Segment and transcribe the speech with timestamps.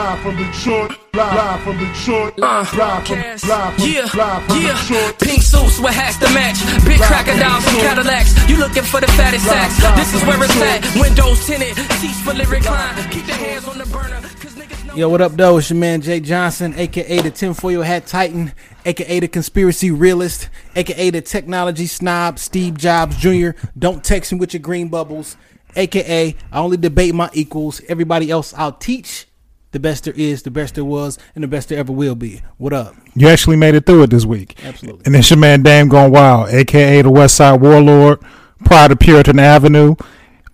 [0.00, 3.44] Live from Detroit, live from Detroit, Uh, live from, Cass.
[3.46, 4.80] live from, yeah, live from yeah.
[4.80, 5.18] Detroit.
[5.18, 6.56] Pink suits with hats to match.
[6.86, 8.48] Big crocodiles and Cadillacs.
[8.48, 9.76] You looking for the fattest sacks.
[9.98, 10.98] This is where it's at.
[10.98, 11.76] Windows tinted.
[12.00, 12.96] Seats fully reclined.
[13.12, 14.20] Keep your hands on the burner.
[14.40, 14.96] Cause niggas.
[14.96, 15.58] Yo, what up, though?
[15.58, 18.54] It's your man Jay Johnson, aka the tinfoil hat titan,
[18.86, 23.50] aka the conspiracy realist, aka the technology snob, Steve Jobs Jr.
[23.78, 25.36] Don't text me with your green bubbles,
[25.76, 27.82] aka I only debate my equals.
[27.86, 29.26] Everybody else I'll teach.
[29.72, 32.42] The best there is, the best there was, and the best there ever will be.
[32.58, 32.94] What up?
[33.14, 34.58] You actually made it through it this week.
[34.64, 35.02] Absolutely.
[35.06, 38.20] And it's your man Dame Gone Wild, aka the West Side Warlord,
[38.64, 39.94] Pride of Puritan Avenue,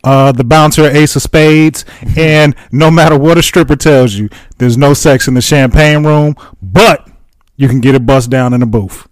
[0.05, 1.84] uh, the bouncer Ace of Spades,
[2.16, 6.37] and no matter what a stripper tells you, there's no sex in the champagne room,
[6.61, 7.09] but
[7.56, 9.09] you can get it bust down in the booth.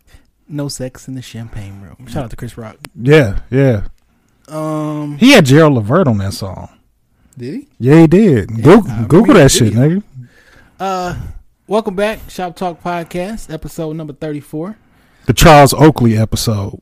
[0.46, 2.06] No sex in the champagne room.
[2.08, 2.76] Shout out to Chris Rock.
[2.94, 3.86] Yeah, yeah.
[4.48, 6.68] Um, He had Gerald Levert on that song.
[7.36, 7.68] Did he?
[7.78, 8.48] Yeah, he did.
[8.62, 10.02] Google, I Google that shit, nigga.
[10.78, 11.16] Uh,
[11.66, 14.76] welcome back, Shop Talk Podcast, episode number thirty-four.
[15.26, 16.80] The Charles Oakley episode.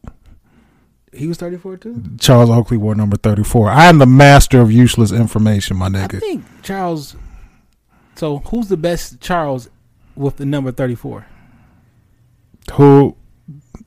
[1.12, 2.02] He was thirty-four too.
[2.18, 3.68] Charles Oakley wore number 34.
[3.70, 6.16] I am the master of useless information, my nigga.
[6.16, 7.16] I think Charles.
[8.16, 9.68] So who's the best Charles
[10.16, 11.26] with the number thirty-four?
[12.74, 13.16] Who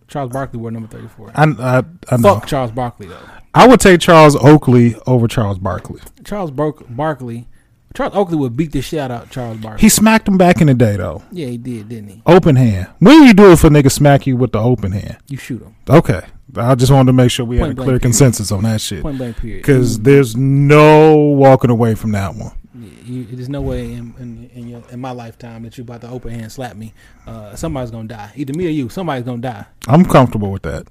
[0.08, 1.32] Charles Barkley wore number thirty-four.
[1.34, 2.36] I, I, I know.
[2.36, 3.18] Fuck Charles Barkley though.
[3.56, 6.02] I would take Charles Oakley over Charles Barkley.
[6.24, 7.48] Charles Bar- Barkley.
[7.96, 9.82] Charles Oakley would beat the shit out of Charles Barkley.
[9.82, 11.24] He smacked him back in the day, though.
[11.32, 12.22] yeah, he did, didn't he?
[12.26, 12.88] Open hand.
[13.00, 15.18] When you do it for nigga smack you with the open hand?
[15.30, 15.76] You shoot him.
[15.90, 16.22] Okay.
[16.58, 18.02] I just wanted to make sure we had a clear period.
[18.02, 19.02] consensus on that shit.
[19.02, 19.62] Point blank period.
[19.62, 22.52] Because there's no walking away from that one.
[22.78, 26.02] Yeah, you, there's no way in in, in, your, in my lifetime that you about
[26.02, 26.94] to open hand slap me.
[27.26, 28.32] Uh, somebody's gonna die.
[28.36, 28.90] Either me or you.
[28.90, 29.66] Somebody's gonna die.
[29.88, 30.88] I'm comfortable with that.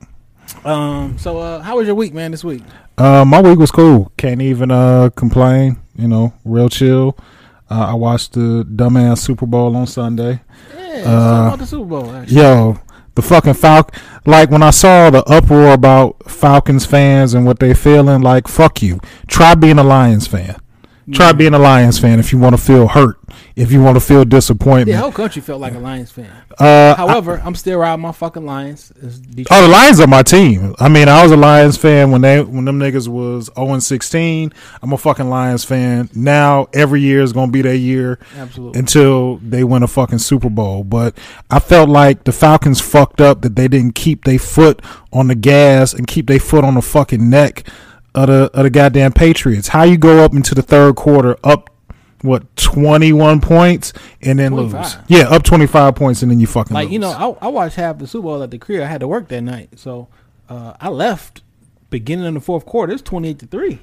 [0.65, 1.19] Um.
[1.19, 2.31] So, uh, how was your week, man?
[2.31, 2.63] This week?
[2.97, 4.13] Uh, my week was cool.
[4.17, 5.79] Can't even uh, complain.
[5.97, 7.17] You know, real chill.
[7.71, 10.43] Uh, I watched the dumbass Super Bowl on Sunday.
[10.77, 11.03] Yeah.
[11.05, 12.11] Uh, about the Super Bowl.
[12.11, 12.37] Actually.
[12.37, 12.79] Yo,
[13.15, 14.01] the fucking Falcon.
[14.27, 18.83] Like when I saw the uproar about Falcons fans and what they feeling, like fuck
[18.83, 19.01] you.
[19.27, 20.57] Try being a Lions fan.
[21.13, 23.19] Try being a Lions fan if you want to feel hurt.
[23.57, 24.87] If you want to feel disappointment.
[24.97, 26.29] The whole country felt like a Lions fan.
[26.59, 28.93] uh, However, I'm still riding my fucking Lions.
[29.01, 30.75] Oh, the Lions are my team.
[30.81, 33.83] I mean, I was a Lions fan when they when them niggas was 0 and
[33.83, 34.53] 16.
[34.83, 36.11] I'm a fucking Lions fan.
[36.17, 38.81] Now every year is gonna be their year Absolutely.
[38.81, 40.83] until they win a fucking Super Bowl.
[40.83, 41.17] But
[41.49, 44.83] I felt like the Falcons fucked up that they didn't keep their foot
[45.13, 47.63] on the gas and keep their foot on the fucking neck
[48.17, 49.69] of the of the goddamn Patriots.
[49.69, 51.71] How you go up into the third quarter up
[52.25, 53.93] what 21 points
[54.23, 54.97] and then lose?
[55.09, 56.93] Yeah, up 25 points and then you fucking like lose.
[56.93, 58.83] you know, I, I watched half the Super Bowl at the crib.
[58.83, 60.09] I had to work that night, so
[60.49, 61.43] uh, I left
[61.91, 62.93] beginning of the fourth quarter.
[62.93, 63.79] It's twenty eight to three.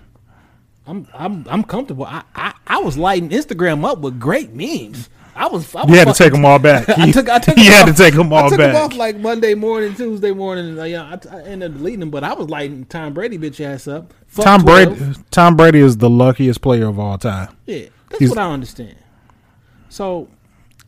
[0.88, 2.06] I'm I'm I'm comfortable.
[2.06, 5.10] I, I I was lighting Instagram up with great memes.
[5.36, 5.74] I was.
[5.76, 6.90] I was You had to take them all back.
[6.98, 7.30] I took.
[7.30, 7.58] I took.
[7.58, 7.96] you had off.
[7.96, 8.74] to take them all I took back.
[8.74, 12.02] them off like Monday morning, Tuesday morning, and uh, yeah, I, I ended up deleting
[12.02, 12.10] them.
[12.10, 14.14] But I was lighting Tom Brady bitch ass up.
[14.28, 14.98] Fuck Tom 12.
[14.98, 15.16] Brady.
[15.32, 17.56] Tom Brady is the luckiest player of all time.
[17.66, 18.96] Yeah, that's what I understand.
[19.90, 20.30] So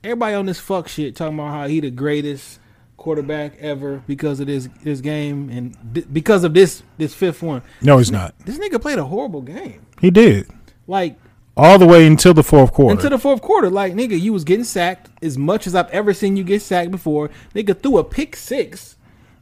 [0.04, 2.60] everybody on this fuck shit talking about how he the greatest
[2.98, 7.62] quarterback ever because of this this game and th- because of this this fifth one.
[7.82, 8.34] No, he's not.
[8.46, 9.86] This nigga played a horrible game.
[10.00, 10.50] He did
[10.88, 11.18] Like
[11.56, 12.94] all the way until the fourth quarter.
[12.96, 16.14] Until the fourth quarter, like nigga, you was getting sacked as much as I've ever
[16.14, 17.30] seen you get sacked before.
[17.54, 18.96] Nigga threw a pick six.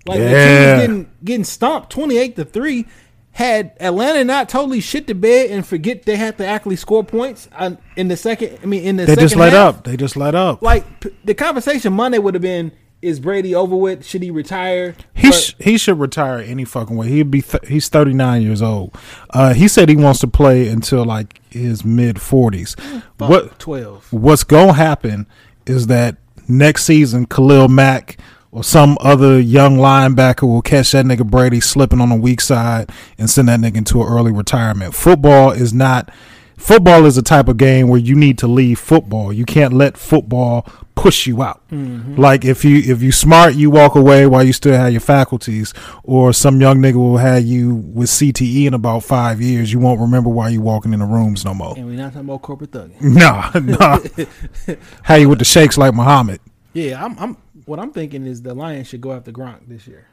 [0.05, 2.87] Like the team was getting getting stomped twenty eight to three.
[3.33, 7.47] Had Atlanta not totally shit the bed and forget they had to actually score points
[7.95, 9.83] in the second, I mean in the they just let half, up.
[9.85, 10.61] They just let up.
[10.61, 10.85] Like
[11.23, 14.05] the conversation Monday would have been: Is Brady over with?
[14.05, 14.95] Should he retire?
[15.13, 17.07] he But- sh- he should retire any fucking way.
[17.07, 18.93] He'd be th- he's 39 years old.
[19.29, 22.77] Uh, he said he wants to play until like his mid 40s.
[23.17, 24.11] What twelve?
[24.11, 25.25] what's gonna happen
[25.65, 26.17] is that
[26.49, 28.17] next season Khalil Mack
[28.51, 32.89] or some other young linebacker will catch that nigga Brady slipping on the weak side
[33.17, 34.93] and send that nigga into an early retirement.
[34.93, 36.11] Football is not
[36.57, 39.33] football is a type of game where you need to leave football.
[39.33, 40.65] You can't let football
[40.95, 41.67] push you out.
[41.71, 42.15] Mm-hmm.
[42.19, 45.73] Like if you if you smart, you walk away while you still have your faculties,
[46.03, 49.73] or some young nigga will have you with CTE in about five years.
[49.73, 51.73] You won't remember why you walking in the rooms no more.
[51.75, 52.95] And we're not talking about corporate thugging.
[53.21, 54.75] Nah, nah.
[55.03, 56.39] How you with the shakes like Muhammad?
[56.73, 57.17] Yeah, I'm.
[57.19, 57.37] I'm.
[57.65, 60.07] What I'm thinking is the Lions should go after Gronk this year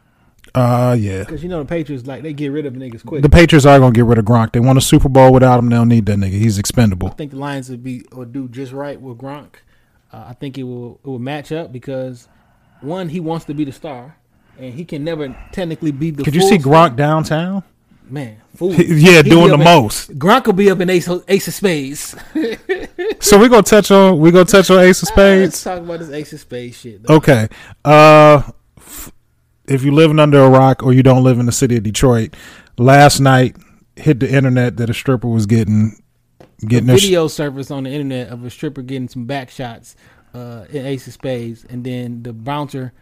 [0.55, 1.21] Uh, yeah.
[1.21, 3.23] because you know the Patriots like they get rid of niggas quick.
[3.23, 4.53] The Patriots are gonna get rid of Gronk.
[4.53, 5.69] They won a Super Bowl without him.
[5.69, 6.31] They don't need that nigga.
[6.33, 7.09] He's expendable.
[7.09, 9.55] I think the Lions would be or do just right with Gronk.
[10.13, 12.29] Uh, I think it will it will match up because
[12.81, 14.17] one he wants to be the star,
[14.59, 16.23] and he can never technically be the.
[16.25, 16.91] Could you see star.
[16.91, 17.63] Gronk downtown?
[18.11, 18.73] Man, fool.
[18.75, 20.19] Yeah, He doing the in- most.
[20.19, 22.15] Gronk will be up in Ace, Ace of Spades.
[23.21, 25.65] So we gonna touch on we gonna touch on Ace of Let's Spades.
[25.65, 27.03] talk about this Ace of Spades shit.
[27.03, 27.17] though.
[27.17, 27.49] Okay.
[27.85, 28.43] Uh,
[28.77, 29.11] f-
[29.67, 32.35] if you're living under a rock or you don't live in the city of Detroit,
[32.79, 33.57] last night
[33.97, 36.01] hit the internet that a stripper was getting
[36.67, 39.97] getting sh- Video surfaced on the internet of a stripper getting some back shots
[40.35, 42.93] uh, in Ace of Spades, and then the bouncer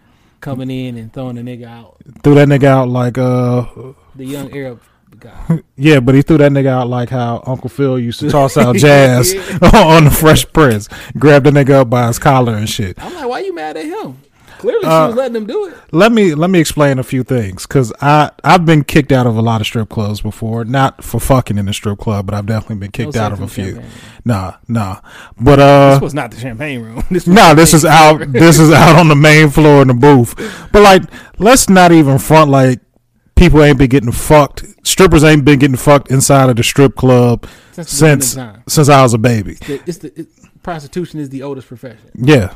[0.41, 1.97] coming in and throwing the nigga out.
[2.23, 3.67] threw that nigga out like uh
[4.15, 4.81] The young Arab
[5.21, 5.63] guy.
[5.77, 8.77] yeah, but he threw that nigga out like how Uncle Phil used to toss out
[8.77, 9.35] jazz
[9.75, 10.89] on the Fresh Prince.
[11.19, 13.03] grab the nigga up by his collar and shit.
[13.03, 14.21] I'm like, why you mad at him?
[14.59, 15.75] Clearly, Uh, she was letting him do it.
[15.93, 19.37] Let me let me explain a few things because I I've been kicked out of
[19.37, 22.47] a lot of strip clubs before, not for fucking in a strip club, but I've
[22.47, 23.75] definitely been kicked No out of a few.
[23.75, 23.91] champagne.
[24.25, 25.01] Nah, nah,
[25.39, 27.05] but uh, This was not the champagne room.
[27.11, 28.33] This No, the this is out.
[28.33, 30.35] This is out on the main floor in the booth.
[30.73, 31.03] But like,
[31.39, 32.81] let's not even front like
[33.37, 34.65] people ain't been getting fucked.
[34.85, 38.65] Strippers ain't been getting fucked inside of the strip club Since since beginning of time.
[38.69, 39.55] since I was a baby.
[39.55, 40.27] The- It's the it,
[40.63, 42.11] prostitution is the oldest profession.
[42.15, 42.55] Yeah.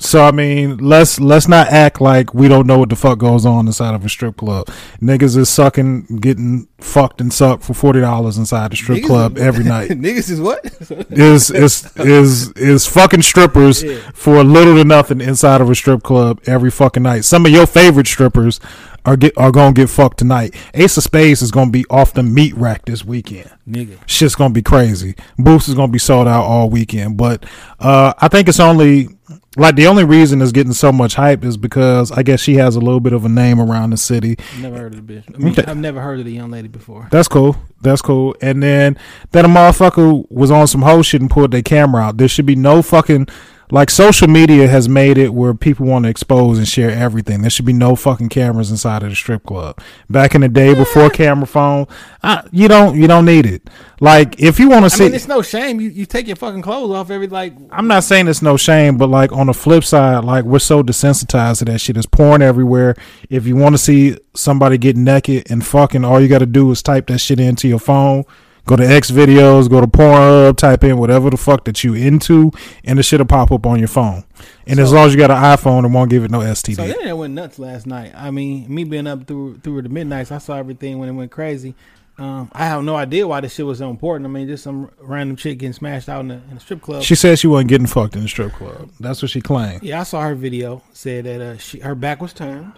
[0.00, 3.44] So I mean, let's let's not act like we don't know what the fuck goes
[3.44, 4.68] on inside of a strip club.
[5.02, 9.36] Niggas is sucking, getting fucked and sucked for forty dollars inside the strip Niggas club
[9.38, 9.90] is- every night.
[9.90, 10.64] Niggas is what?
[11.10, 13.98] is is is is fucking strippers Yeah.
[14.14, 17.24] for little to nothing inside of a strip club every fucking night.
[17.24, 18.60] Some of your favorite strippers
[19.08, 20.54] are get are gonna get fucked tonight.
[20.74, 23.50] Ace of Spades is gonna be off the meat rack this weekend.
[23.68, 23.96] Nigga.
[24.06, 25.14] Shit's gonna be crazy.
[25.38, 27.16] Boost is gonna be sold out all weekend.
[27.16, 27.44] But
[27.80, 29.08] uh, I think it's only
[29.56, 32.76] like the only reason it's getting so much hype is because I guess she has
[32.76, 34.36] a little bit of a name around the city.
[34.60, 35.24] Never heard of the bitch.
[35.34, 35.64] I mean, Okay.
[35.66, 37.08] I've never heard of the young lady before.
[37.10, 37.56] That's cool.
[37.80, 38.36] That's cool.
[38.42, 38.96] And then
[39.32, 42.18] that a motherfucker was on some whole shit and pulled their camera out.
[42.18, 43.28] There should be no fucking
[43.70, 47.42] like social media has made it where people want to expose and share everything.
[47.42, 49.80] There should be no fucking cameras inside of the strip club.
[50.08, 51.86] Back in the day before camera phone,
[52.22, 53.68] I, you don't you don't need it.
[54.00, 55.80] Like if you want to I see mean, it's no shame.
[55.80, 57.54] You you take your fucking clothes off every like.
[57.70, 60.82] I'm not saying it's no shame, but like on the flip side, like we're so
[60.82, 61.96] desensitized to that shit.
[61.96, 62.96] It's porn everywhere.
[63.28, 66.70] If you want to see somebody get naked and fucking, all you got to do
[66.70, 68.24] is type that shit into your phone.
[68.68, 72.52] Go to X videos, go to Pornhub, type in whatever the fuck that you into,
[72.84, 74.24] and the shit'll pop up on your phone.
[74.66, 76.76] And as long as you got an iPhone, it won't give it no So STD.
[76.76, 78.12] the internet went nuts last night.
[78.14, 81.30] I mean, me being up through through the midnights, I saw everything when it went
[81.30, 81.74] crazy.
[82.18, 84.26] Um, I have no idea why this shit was so important.
[84.26, 87.02] I mean, just some random chick getting smashed out in a, in the strip club.
[87.04, 88.90] She said she wasn't getting fucked in the strip club.
[89.00, 89.82] That's what she claimed.
[89.82, 90.82] yeah, I saw her video.
[90.92, 92.72] Said that uh, she her back was turned,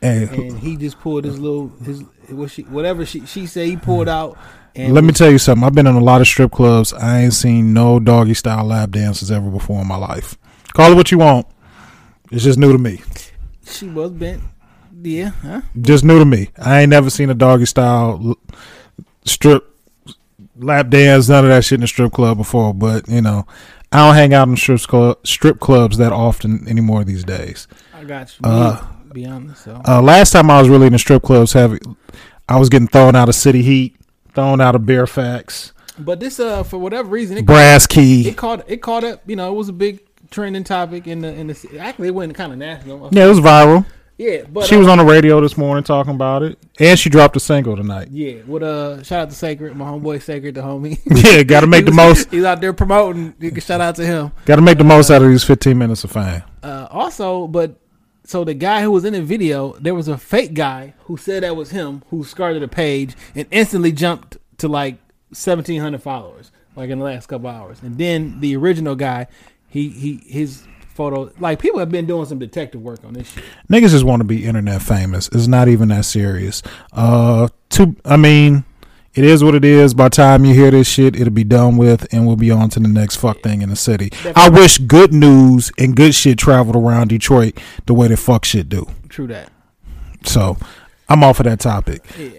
[0.00, 3.76] Hey, and he just pulled his little his what she whatever she she said he
[3.76, 4.38] pulled out.
[4.74, 5.64] And let me tell you something.
[5.64, 6.92] I've been in a lot of strip clubs.
[6.92, 10.38] I ain't seen no doggy style lap dances ever before in my life.
[10.72, 11.46] Call it what you want.
[12.30, 13.02] It's just new to me.
[13.66, 14.42] she was bent.
[15.02, 15.62] Yeah, huh?
[15.80, 16.48] Just new to me.
[16.58, 18.36] I ain't never seen a doggy style
[19.24, 19.68] strip
[20.56, 22.72] lap dance, none of that shit in a strip club before.
[22.72, 23.46] But you know,
[23.90, 27.68] I don't hang out in strip club, strip clubs that often anymore these days.
[27.94, 28.48] I got you.
[28.48, 29.64] Uh, be honest.
[29.64, 31.78] So Uh, last time I was really in the strip clubs, heavy,
[32.48, 33.96] I was getting thrown out of City Heat,
[34.34, 38.28] thrown out of Fairfax, but this uh for whatever reason it Brass Key.
[38.28, 39.22] it caught it caught up.
[39.26, 40.00] You know, it was a big
[40.30, 43.08] trending topic in the in the actually it went kind of national.
[43.12, 43.86] Yeah, it was viral.
[44.18, 47.08] Yeah, but she uh, was on the radio this morning talking about it, and she
[47.08, 48.08] dropped a single tonight.
[48.10, 51.00] Yeah, with uh, shout out to Sacred, my homeboy Sacred, the homie.
[51.34, 52.30] Yeah, got to make He the most.
[52.30, 53.34] He's out there promoting.
[53.40, 54.30] You can shout out to him.
[54.44, 56.42] Got to make the most out of these 15 minutes of fame.
[56.62, 57.80] Uh, also, but
[58.24, 61.42] so the guy who was in the video, there was a fake guy who said
[61.42, 64.96] that was him who started a page and instantly jumped to like
[65.32, 67.82] seventeen hundred followers, like in the last couple hours.
[67.82, 69.26] And then the original guy,
[69.68, 70.64] he he his
[70.94, 73.44] photo, like people have been doing some detective work on this shit.
[73.70, 75.28] Niggas just want to be internet famous.
[75.32, 76.62] It's not even that serious.
[76.92, 78.64] Uh, to I mean,
[79.14, 79.94] it is what it is.
[79.94, 82.70] By the time you hear this shit, it'll be done with, and we'll be on
[82.70, 84.10] to the next fuck thing in the city.
[84.34, 88.68] I wish good news and good shit traveled around Detroit the way that fuck shit
[88.68, 88.86] do.
[89.08, 89.50] True that.
[90.24, 90.56] So,
[91.08, 92.02] I'm off of that topic.
[92.18, 92.30] Yeah.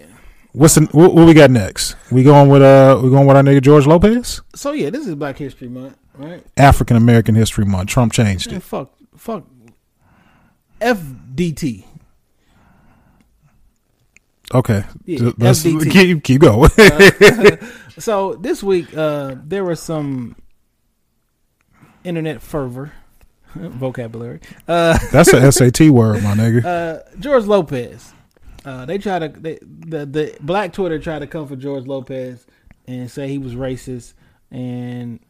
[0.52, 1.96] What's the, what, what we got next?
[2.12, 4.40] We going with uh, we going with our nigga George Lopez?
[4.54, 6.44] So yeah, this is Black History Month, right?
[6.56, 7.88] African American History Month.
[7.88, 8.62] Trump changed Man, it.
[8.62, 9.44] fuck, fuck,
[10.80, 11.84] FDT.
[14.52, 15.90] Okay, Yeah, let's FDT.
[15.92, 16.70] keep keep going.
[17.98, 20.34] So this week, uh, there was some
[22.02, 22.90] internet fervor,
[23.54, 24.40] vocabulary.
[24.66, 26.64] Uh, That's a SAT word, my nigga.
[26.64, 28.12] uh, George Lopez.
[28.64, 32.44] Uh, they try to they, the the Black Twitter tried to come for George Lopez
[32.88, 34.14] and say he was racist,
[34.50, 35.20] and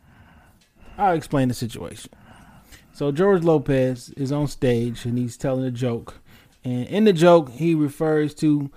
[0.97, 2.13] I'll explain the situation.
[2.95, 6.15] So George Lopez is on stage and he's telling a joke,
[6.65, 8.71] and in the joke he refers to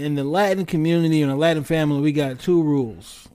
[0.00, 3.28] in the Latin community and the Latin family, we got two rules: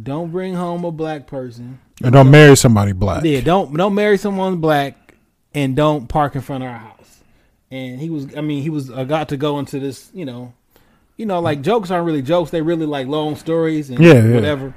[0.00, 1.80] don't bring home a black person.
[2.02, 3.24] And don't marry somebody black.
[3.24, 5.14] Yeah, don't don't marry someone black,
[5.54, 7.20] and don't park in front of our house.
[7.70, 10.52] And he was, I mean, he was uh, got to go into this, you know,
[11.16, 14.34] you know, like jokes aren't really jokes; they really like long stories and Yeah, yeah.
[14.34, 14.74] whatever.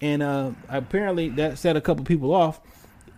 [0.00, 2.60] And uh, apparently, that set a couple people off.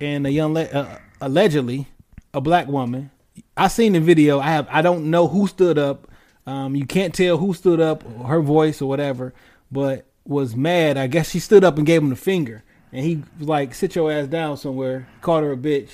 [0.00, 1.86] And a young, le- uh, allegedly,
[2.34, 3.12] a black woman.
[3.56, 4.40] I seen the video.
[4.40, 4.66] I have.
[4.70, 6.08] I don't know who stood up.
[6.46, 9.32] Um, you can't tell who stood up, her voice or whatever,
[9.70, 10.96] but was mad.
[10.96, 13.94] I guess she stood up and gave him the finger, and he was like, "Sit
[13.94, 15.90] your ass down somewhere." Called her a bitch.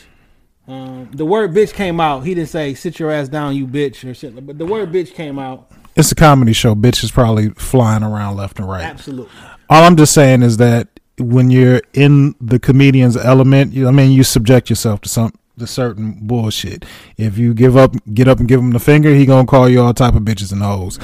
[0.67, 2.25] Um, the word "bitch" came out.
[2.25, 5.15] He didn't say "sit your ass down, you bitch" or shit, but the word "bitch"
[5.15, 5.71] came out.
[5.97, 6.75] It's a comedy show.
[6.75, 8.85] Bitches probably flying around left and right.
[8.85, 9.33] Absolutely.
[9.69, 10.89] All I'm just saying is that
[11.19, 15.67] when you're in the comedian's element, you, I mean, you subject yourself to some to
[15.67, 16.85] certain bullshit.
[17.17, 19.81] If you give up, get up and give him the finger, he gonna call you
[19.81, 20.99] all type of bitches and hoes.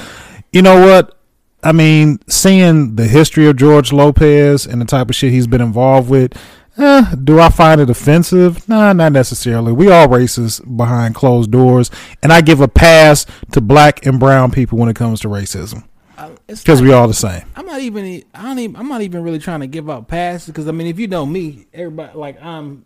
[0.51, 1.17] You know what?
[1.63, 5.61] I mean, seeing the history of George Lopez and the type of shit he's been
[5.61, 6.33] involved with,
[6.77, 8.69] eh, do I find it offensive?
[8.69, 9.71] Nah, not necessarily.
[9.71, 11.89] We all racist behind closed doors,
[12.21, 15.83] and I give a pass to black and brown people when it comes to racism
[16.47, 17.43] because we all the same.
[17.55, 18.23] I'm not even.
[18.33, 18.75] I don't even.
[18.75, 21.25] I'm not even really trying to give out passes because I mean, if you know
[21.25, 22.85] me, everybody like I'm.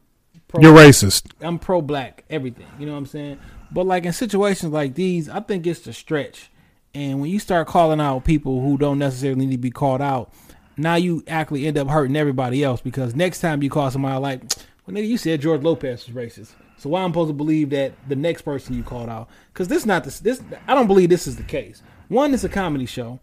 [0.50, 1.32] Pro, You're racist.
[1.41, 2.68] I'm pro black, everything.
[2.79, 3.39] You know what I'm saying?
[3.72, 6.50] But like in situations like these, I think it's the stretch.
[6.94, 10.34] And when you start calling out people who don't necessarily need to be called out,
[10.75, 14.41] now you actually end up hurting everybody else because next time you call somebody like,
[14.86, 16.53] well, nigga, you said George Lopez was racist.
[16.77, 19.29] So why I'm supposed to believe that the next person you called out?
[19.53, 21.84] Because this is not this this I don't believe this is the case.
[22.08, 23.20] One, it's a comedy show.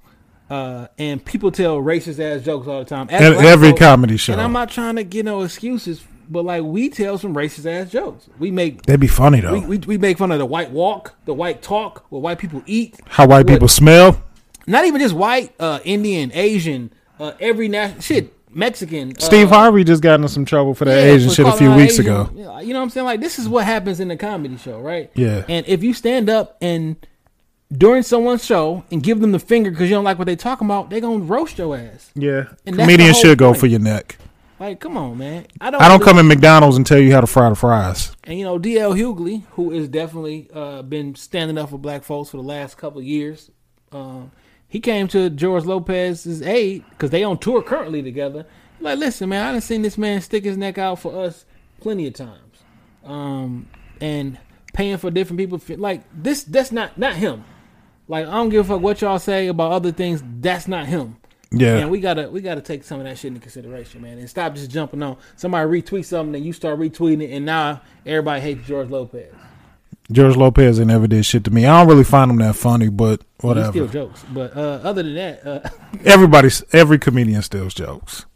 [0.48, 3.08] Uh, and people tell racist ass jokes all the time.
[3.10, 4.32] Ev- every folks- comedy show.
[4.32, 7.90] And I'm not trying to get no excuses, but like we tell some racist ass
[7.90, 8.28] jokes.
[8.38, 9.52] We make That'd be funny though.
[9.54, 12.62] we, we, we make fun of the white walk, the white talk, what white people
[12.66, 12.98] eat.
[13.06, 14.22] How white what- people smell.
[14.68, 16.90] Not even just white, uh, Indian, Asian,
[17.20, 19.16] uh, every nation, shit, Mexican.
[19.20, 21.72] Steve uh, Harvey just got into some trouble for that yeah, Asian shit a few
[21.72, 22.06] weeks Asian.
[22.06, 22.30] ago.
[22.34, 23.04] You know what I'm saying?
[23.06, 25.08] Like this is what happens in the comedy show, right?
[25.14, 25.44] Yeah.
[25.48, 26.96] And if you stand up and
[27.70, 30.66] during someone's show and give them the finger because you don't like what they're talking
[30.66, 32.10] about, they're gonna roast your ass.
[32.16, 33.60] Yeah, And comedians should go point.
[33.60, 34.16] for your neck.
[34.58, 35.46] Like, come on, man.
[35.60, 35.82] I don't.
[35.82, 38.16] I don't really- come in McDonald's and tell you how to fry the fries.
[38.24, 42.30] And you know, DL Hughley, who has definitely uh, been standing up for black folks
[42.30, 43.50] for the last couple of years,
[43.92, 44.30] um,
[44.68, 48.46] he came to George Lopez's aid because they on tour currently together.
[48.80, 51.44] Like, listen, man, I done seen this man stick his neck out for us
[51.80, 52.58] plenty of times,
[53.04, 53.68] um,
[54.00, 54.38] and
[54.72, 55.60] paying for different people.
[55.76, 57.44] Like this, that's not not him.
[58.08, 60.22] Like I don't give a fuck what y'all say about other things.
[60.40, 61.16] That's not him.
[61.52, 64.28] Yeah, Man, we gotta we gotta take some of that shit into consideration, man, and
[64.28, 68.40] stop just jumping on somebody retweet something and you start retweeting it, and now everybody
[68.40, 69.32] hates George Lopez.
[70.10, 71.64] George Lopez ain't never did shit to me.
[71.66, 73.70] I don't really find him that funny, but He whatever.
[73.70, 75.68] still jokes, but uh, other than that, uh,
[76.04, 78.26] Everybody's every comedian steals jokes.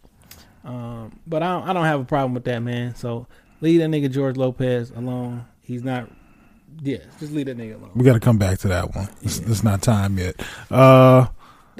[0.64, 2.94] um, but I don't, I don't have a problem with that, man.
[2.94, 3.26] So
[3.60, 5.46] leave that nigga George Lopez alone.
[5.62, 6.08] He's not.
[6.82, 7.90] Yeah, just leave that nigga alone.
[7.94, 9.08] We got to come back to that one.
[9.22, 10.40] It's, it's not time yet.
[10.70, 11.26] Uh,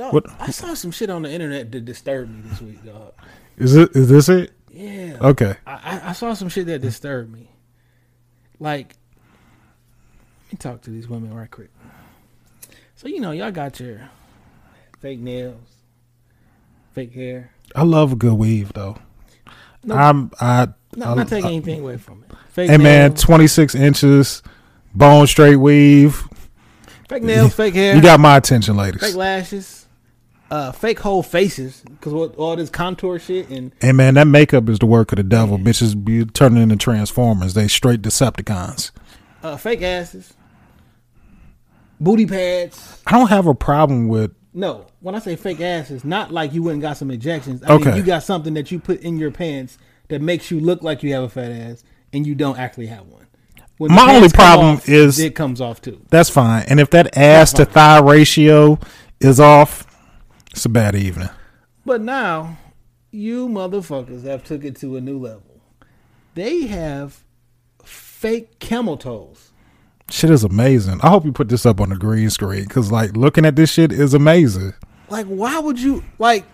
[0.01, 3.13] Dog, What- I saw some shit on the internet that disturbed me this week, dog.
[3.59, 3.95] is it?
[3.95, 4.51] Is this it?
[4.73, 5.19] Yeah.
[5.21, 5.55] Okay.
[5.67, 7.51] I, I- I saw some shit that disturbed me.
[8.59, 8.95] Like,
[10.47, 11.69] let me talk to these women right quick.
[12.97, 14.09] So you know, y'all got your
[15.01, 15.61] fake nails,
[16.95, 17.51] fake hair.
[17.77, 18.97] I love a good weave though.
[19.85, 20.69] No, I'm I.
[20.97, 22.35] no, I- I'm not taking anything away from it.
[22.53, 24.43] Fake Hey man, 26 inches,
[24.95, 26.27] bone straight weave.
[27.07, 29.03] fake nails, fake hair, You got my attention, ladies.
[29.03, 29.80] fake lashes,
[30.51, 34.79] uh, fake whole faces because all this contour shit and Hey man, that makeup is
[34.79, 35.59] the work of the devil.
[35.59, 37.55] Bitches be turning into transformers.
[37.55, 38.91] They straight Decepticons.
[39.43, 40.35] uh, fake asses,
[42.01, 43.01] booty pads.
[43.07, 44.33] I don't have a problem with.
[44.53, 47.63] No, when I say fake asses, not like you went and got some injections.
[47.65, 47.97] I mean, Okay.
[47.97, 49.79] you got something that you put in your pants
[50.09, 53.07] that makes you look like you have a fat ass, and you don't actually have
[53.07, 53.27] one.
[53.79, 56.01] When My only problem off, is- it comes off too.
[56.11, 56.65] That's fine.
[56.69, 58.79] And if that ass to thigh ratio
[59.21, 59.87] is off,
[60.51, 61.29] it's a bad evening.
[61.85, 62.59] But now,
[63.11, 65.61] you motherfuckers have took it to a new level.
[66.35, 67.25] They have
[67.85, 69.51] fake camel toes.
[70.11, 71.01] Shit is amazing.
[71.03, 73.71] I hope you put this up on the green screen because, like, looking at this
[73.71, 74.75] shit is amazing.
[75.09, 76.45] Like, why would you like?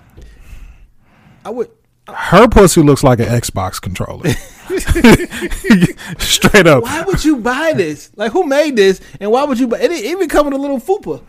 [1.44, 1.70] I would.
[2.06, 4.30] Uh, Her pussy looks like an Xbox controller.
[6.18, 6.82] Straight up.
[6.82, 8.10] Why would you buy this?
[8.16, 9.00] Like, who made this?
[9.20, 9.80] And why would you buy?
[9.80, 11.22] It it even come with a little fupa.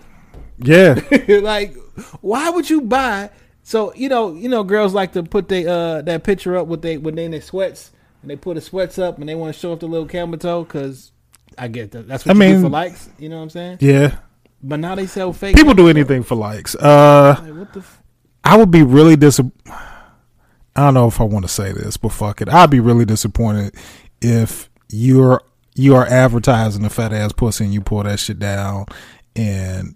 [0.59, 0.99] Yeah.
[1.41, 1.75] like,
[2.21, 3.29] why would you buy?
[3.63, 6.81] So you know, you know, girls like to put they uh that picture up with
[6.81, 9.53] they when they in their sweats and they put the sweats up and they want
[9.53, 11.11] to show off the little camel toe because
[11.57, 12.07] I get that.
[12.07, 13.09] That's what I mean- for likes.
[13.19, 13.77] You know what I'm saying?
[13.81, 14.15] Yeah.
[14.63, 15.55] but now they sell fake.
[15.55, 16.75] People do anything for likes.
[16.75, 17.79] Uh, Like, what the?
[17.79, 18.01] F-
[18.43, 19.73] I would be really disappointed.
[20.75, 22.49] I don't know if I want to say this, but fuck it.
[22.49, 23.75] I'd be really disappointed
[24.21, 25.41] if you're
[25.75, 28.85] you are advertising a fat ass pussy and you pull that shit down
[29.35, 29.95] and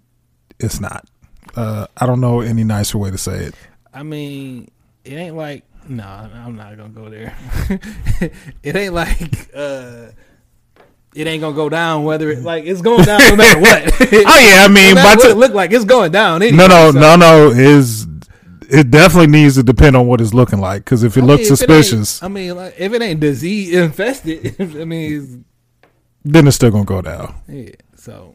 [0.58, 1.08] it's not.
[1.54, 3.54] Uh, I don't know any nicer way to say it.
[3.92, 4.70] I mean,
[5.04, 5.64] it ain't like.
[5.88, 7.36] No, I'm not gonna go there.
[8.62, 9.50] it ain't like.
[9.54, 10.06] uh
[11.14, 12.04] It ain't gonna go down.
[12.04, 13.82] Whether it like it's going down no matter what.
[14.00, 15.72] Oh yeah, I mean, That's but what it look like.
[15.72, 16.42] It's going down.
[16.42, 17.48] Anyway, no, no, so- no, no.
[17.50, 18.06] Is
[18.70, 20.84] it definitely needs to depend on what it's looking like?
[20.84, 23.20] Because if it I looks mean, if it suspicious, I mean, like, if it ain't
[23.20, 25.44] disease infested, I mean,
[26.24, 27.34] then it's still gonna go down.
[27.48, 27.70] yeah.
[27.96, 28.34] So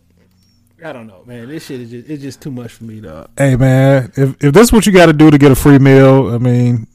[0.84, 1.48] I don't know, man.
[1.50, 3.29] This shit is just it's just too much for me, dog.
[3.38, 5.79] Hey man, if if this is what you got to do to get a free
[5.79, 6.88] meal, I mean,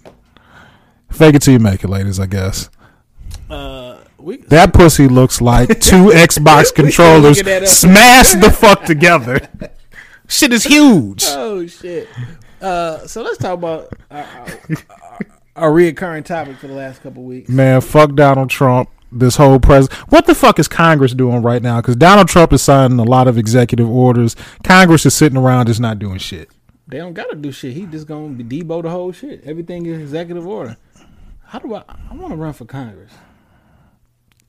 [1.11, 2.21] fake it till you make it, ladies.
[2.21, 2.71] I guess
[3.51, 7.69] Uh, we that pussy looks like two Xbox controllers looking that up.
[7.69, 9.41] smashed the fuck together.
[10.29, 11.25] Shit is huge.
[11.27, 12.09] oh shit.
[12.61, 15.19] Uh, so let's talk about our, our,
[15.57, 17.51] our reoccurring topic for the last couple weeks.
[17.51, 18.89] Man, fuck Donald Trump.
[19.13, 19.99] This whole president.
[20.11, 21.81] What the fuck is Congress doing right now?
[21.81, 24.35] Because Donald Trump is signing a lot of executive orders.
[24.65, 26.51] Congress is sitting around just not doing shit.
[26.89, 27.75] They don't gotta do shit.
[27.75, 29.43] He just gonna be debo the whole shit.
[29.45, 30.77] Everything is executive order.
[31.45, 31.83] How do I?
[32.11, 33.13] I want to run for Congress.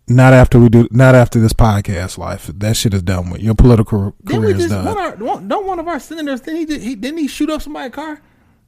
[0.07, 0.87] Not after we do.
[0.91, 2.47] Not after this podcast life.
[2.47, 3.41] That shit is done with.
[3.41, 4.85] Your political career we is done.
[4.85, 6.41] one our, one- don't one of our senators?
[6.41, 8.21] Didn't he, just- he didn't he shoot up somebody's car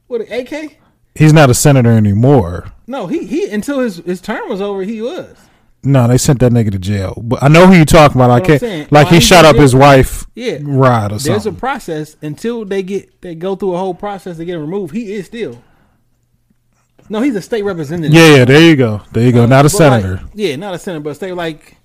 [0.08, 0.78] with an AK?
[1.14, 2.72] He's not a senator anymore.
[2.86, 5.36] No, he he until his his term was over, he was.
[5.84, 7.14] No, they sent that nigga to jail.
[7.22, 8.30] But I know who you talking about.
[8.30, 8.60] I What can't.
[8.60, 10.26] saying, Like oh, he shot up his wife.
[10.34, 10.58] Yeah.
[10.62, 14.44] Ride or There's a process until they get they go through a whole process to
[14.44, 14.92] get him removed.
[14.94, 15.62] He is still.
[17.08, 18.12] No, he's a state representative.
[18.12, 18.44] yeah, yeah.
[18.44, 19.00] There you go.
[19.12, 19.44] There you go.
[19.44, 20.20] Uh, not a But like- senator.
[20.34, 21.76] yeah, not a senator, but state like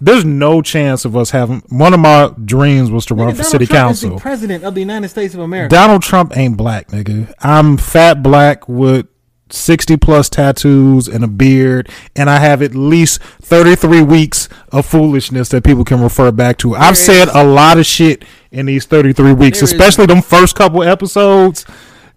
[0.00, 1.62] There's no chance of us having.
[1.70, 4.20] One of my dreams was to run for Donald city Trump council.
[4.20, 5.74] president of the United States of America.
[5.74, 7.32] Donald Trump ain't black, nigga.
[7.40, 9.06] I'm fat black with
[9.50, 15.48] 60 plus tattoos and a beard, and I have at least 33 weeks of foolishness
[15.50, 16.74] that people can refer back to.
[16.74, 20.22] I've There said a lot of shit in these 33 weeks, There is- especially them
[20.22, 21.64] first couple episodes.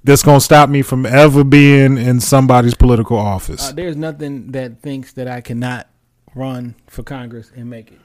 [0.04, 3.70] That's gonna stop me from ever being in somebody's political office.
[3.70, 5.88] Uh, there's nothing that thinks that I cannot
[6.34, 8.00] run for Congress and make it,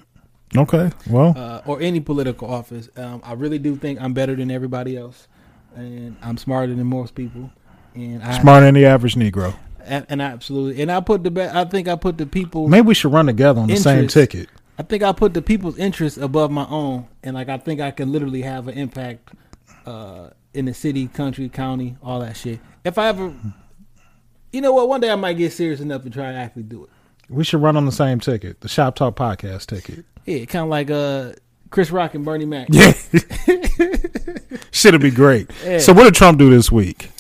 [0.59, 2.89] okay, well, uh, or any political office.
[2.97, 5.29] Um, I really do think I'm better than everybody else,
[5.77, 7.51] and I'm smarter than most people.
[7.95, 9.55] And I smarter than the average Negro.
[9.85, 12.69] and, and absolutely, and I put the be- I think I put the people.
[12.69, 14.49] Maybe we should run together on the same ticket.
[14.79, 17.91] I think I put the people's interests above my own, and like I think I
[17.93, 19.31] can literally have an impact
[19.87, 22.59] uh, in the city, country, county, all that shit.
[22.85, 23.33] If I ever,
[24.53, 26.85] you know what, one day I might get serious enough to try to actually do
[26.85, 26.91] it.
[27.29, 30.05] We should run on the same ticket, the Shop Talk podcast ticket.
[30.27, 31.33] Yeah, kind of like uh,
[31.71, 32.69] Chris Rock and Bernie Mac.
[32.71, 32.93] Yeah.
[34.73, 35.51] Should be great.
[35.65, 35.79] Yeah.
[35.79, 37.11] So what did Trump do this week?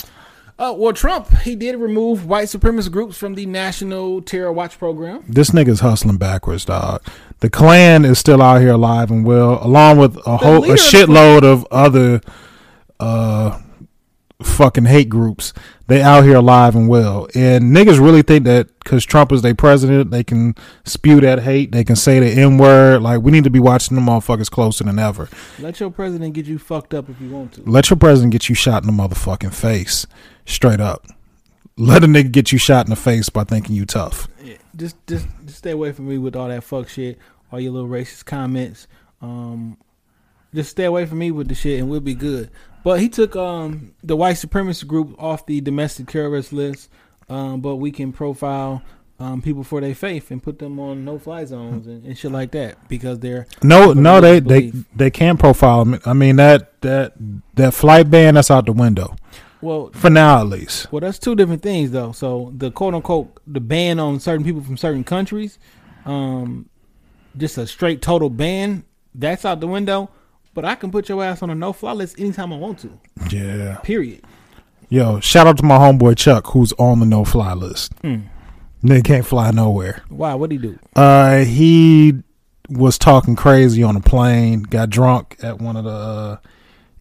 [0.56, 5.24] Uh, well, Trump he did remove white supremacist groups from the National Terror Watch program.
[5.28, 7.02] This nigga's hustling backwards, dog.
[7.40, 10.74] The Klan is still out here alive and well, along with a whole a leader
[10.74, 12.20] of shitload of other
[13.00, 13.58] uh
[14.42, 15.52] fucking hate groups.
[15.86, 17.28] They out here alive and well.
[17.34, 21.72] And niggas really think that because Trump is their president, they can spew that hate.
[21.72, 23.02] They can say the N word.
[23.02, 25.28] Like, we need to be watching them motherfuckers closer than ever.
[25.58, 27.62] Let your president get you fucked up if you want to.
[27.62, 30.06] Let your president get you shot in the motherfucking face.
[30.46, 31.06] Straight up.
[31.76, 34.28] Let a nigga get you shot in the face by thinking you tough.
[34.42, 37.18] Yeah, just just just stay away from me with all that fuck shit,
[37.50, 38.86] all your little racist comments.
[39.20, 39.76] Um,
[40.54, 42.48] just stay away from me with the shit, and we'll be good.
[42.84, 46.90] But he took um the white supremacist group off the domestic terrorist list.
[47.28, 48.82] Um, but we can profile
[49.18, 52.30] um people for their faith and put them on no fly zones and, and shit
[52.30, 56.00] like that because they're No, no, they they they can profile them.
[56.04, 57.14] I mean that that
[57.54, 59.16] that flight ban that's out the window
[59.62, 59.90] well.
[59.94, 60.92] for now at least.
[60.92, 62.12] Well, that's two different things though.
[62.12, 65.58] So the quote unquote the ban on certain people from certain countries,
[66.04, 66.68] um,
[67.36, 70.10] just a straight total ban, that's out the window.
[70.54, 72.98] But I can put your ass on a no fly list anytime I want to.
[73.30, 73.78] Yeah.
[73.82, 74.24] Period.
[74.88, 77.92] Yo, shout out to my homeboy Chuck who's on the no fly list.
[78.02, 78.20] Hmm.
[78.82, 80.02] Nigga can't fly nowhere.
[80.08, 80.30] Why?
[80.34, 80.78] What would he do?
[80.94, 82.22] Uh, he
[82.68, 84.62] was talking crazy on a plane.
[84.62, 86.36] Got drunk at one of the uh,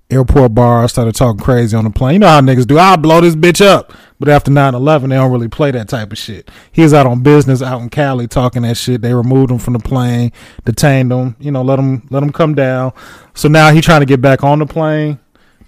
[0.10, 0.92] airport bars.
[0.92, 2.14] Started talking crazy on the plane.
[2.14, 2.78] You know how niggas do.
[2.78, 3.94] I'll blow this bitch up.
[4.20, 6.50] But after 9-11, they don't really play that type of shit.
[6.72, 9.02] He was out on business out in Cali talking that shit.
[9.02, 10.32] They removed him from the plane,
[10.64, 11.36] detained him.
[11.40, 12.94] You know, let him let him come down.
[13.34, 15.20] So now he trying to get back on the plane.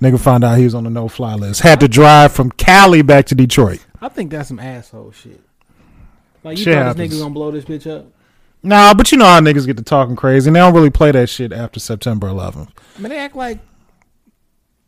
[0.02, 1.62] Nigga found out he was on the no fly list.
[1.62, 3.86] Had to drive from Cali back to Detroit.
[4.02, 5.41] I think that's some asshole shit.
[6.43, 7.10] Like you Shit thought happens.
[7.10, 8.06] this nigga gonna blow this bitch up?
[8.62, 11.12] Nah, but you know how niggas get to talking crazy, and they don't really play
[11.12, 12.69] that shit after September 11th.
[12.98, 13.60] I mean, they act like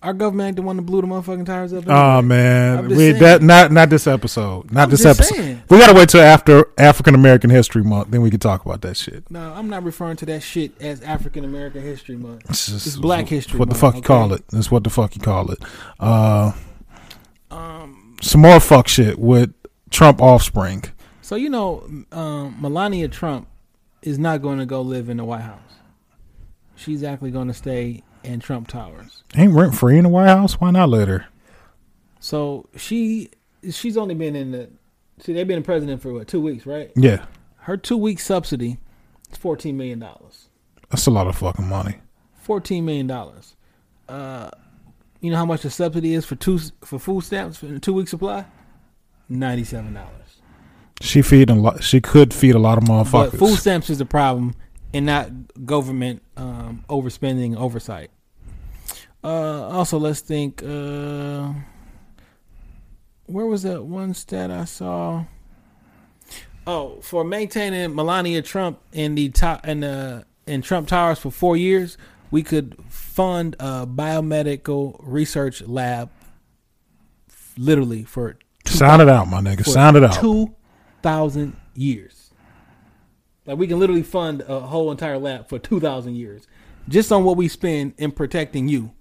[0.04, 1.86] our government ain't the one that blew the motherfucking tires up.
[1.88, 5.36] Oh man, we that not not this episode, not I'm this episode.
[5.36, 5.64] saying.
[5.70, 8.96] We gotta wait till after African American History Month, then we can talk about that
[8.98, 9.30] shit.
[9.32, 12.44] No, I'm not referring to that shit as African American History Month.
[12.50, 14.48] It's, just- It's Black History What the Month, fuck you call it?
[14.50, 15.60] That's what the fuck you call it.
[16.00, 16.52] Uh,
[17.50, 19.54] Um, some more fuck shit with
[19.90, 20.84] Trump offspring.
[21.22, 23.48] so you know, um, Melania Trump
[24.02, 25.62] is not going to go live in the White House.
[26.76, 29.24] She's actually going to stay in Trump Towers.
[29.36, 30.60] Ain't rent free in the White House?
[30.60, 31.26] Why not let her?
[32.20, 33.30] So she
[33.72, 34.70] she's only been in the
[35.20, 36.92] see they've been president for what two weeks, right?
[36.96, 37.26] Yeah,
[37.58, 38.78] Her two week subsidy
[39.32, 40.50] is fourteen million dollars.
[40.90, 41.96] that's a lot of fucking money.
[42.42, 43.56] Fourteen million dollars.
[44.10, 44.50] Uh,
[45.22, 48.08] you know how much the subsidy is for two for food stamps for two week
[48.08, 48.46] supply?
[49.30, 50.12] Ninety seven dollars.
[51.02, 51.84] She feed a lot.
[51.84, 53.32] She could feed a lot of motherfuckers.
[53.32, 54.56] But food stamps is the problem,
[54.94, 55.30] and not
[55.66, 58.10] government um, overspending oversight.
[59.24, 60.64] Uh, also, let's think.
[60.64, 61.54] Uh,
[63.26, 65.26] where was that one stat I saw?
[66.66, 71.58] Oh, for maintaining Melania Trump in the top in the in Trump Towers for four
[71.58, 71.98] years,
[72.32, 76.10] we could fund a biomedical research lab,
[77.58, 79.66] literally for Sound it out, my nigga.
[79.66, 80.14] Sound it out.
[80.16, 80.56] Two
[81.02, 82.32] thousand years.
[83.46, 86.48] Like we can literally fund a whole entire lab for two thousand years,
[86.90, 88.92] just on what we spend in protecting you.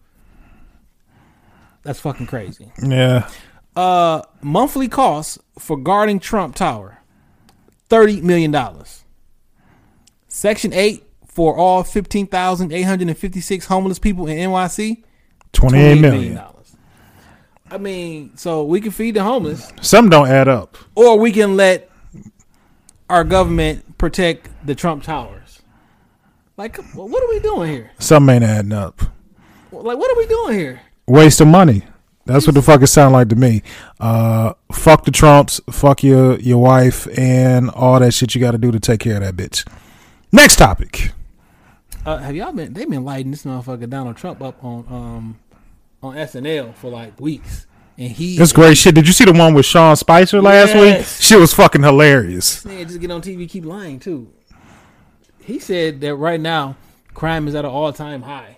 [1.86, 2.72] That's fucking crazy.
[2.82, 3.28] Yeah,
[3.76, 6.98] Uh, monthly costs for guarding Trump Tower,
[7.88, 9.04] thirty million dollars.
[10.28, 15.04] Section eight for all fifteen thousand eight hundred and fifty-six homeless people in NYC,
[15.52, 16.40] $28 million.
[17.70, 19.72] I mean, so we can feed the homeless.
[19.80, 20.76] Some don't add up.
[20.94, 21.88] or we can let
[23.08, 25.62] our government protect the Trump towers.
[26.56, 27.90] Like, what are we doing here?
[27.98, 29.00] Some ain't adding up.
[29.72, 30.80] Like, what are we doing here?
[31.06, 31.82] Waste of money.
[32.24, 33.62] That's what the fuck it sound like to me.
[34.00, 38.58] Uh, fuck the Trumps, fuck your your wife, and all that shit you got to
[38.58, 39.64] do to take care of that bitch.
[40.32, 41.12] Next topic.
[42.04, 42.72] Uh, have y'all been?
[42.72, 45.38] They've been lighting this motherfucker Donald Trump up on um
[46.02, 47.66] on SNL for like weeks,
[47.96, 48.96] and he That's great shit.
[48.96, 51.20] Did you see the one with Sean Spicer last Yes.
[51.20, 51.24] week?
[51.24, 52.64] Shit was fucking hilarious.
[52.64, 54.32] Man, just get on TV, keep lying too.
[55.38, 56.76] He said that right now
[57.14, 58.55] crime is at an all time high.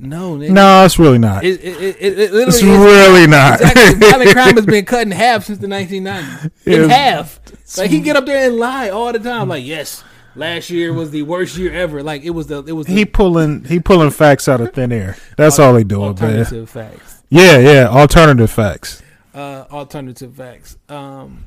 [0.00, 0.50] No, nigga.
[0.50, 1.44] No, it's really not.
[1.44, 2.62] It, it, it, it, It's is.
[2.64, 3.60] really not.
[3.60, 3.98] Exactly.
[4.08, 6.44] Violent crime has been cut in half since the 1990s.
[6.66, 6.90] In Yes.
[6.90, 7.40] half.
[7.78, 9.48] Like he get up there and lie all the time.
[9.48, 10.02] Like yes,
[10.34, 12.02] last year was the worst year ever.
[12.02, 14.90] Like it was the it was the He pulling he pulling facts out of thin
[14.92, 15.16] air.
[15.36, 16.08] That's all he doing, man.
[16.10, 17.22] alternative facts.
[17.28, 17.88] Yeah, yeah.
[17.88, 19.02] Alternative facts.
[19.34, 20.76] Uh, alternative facts.
[20.88, 21.44] Um,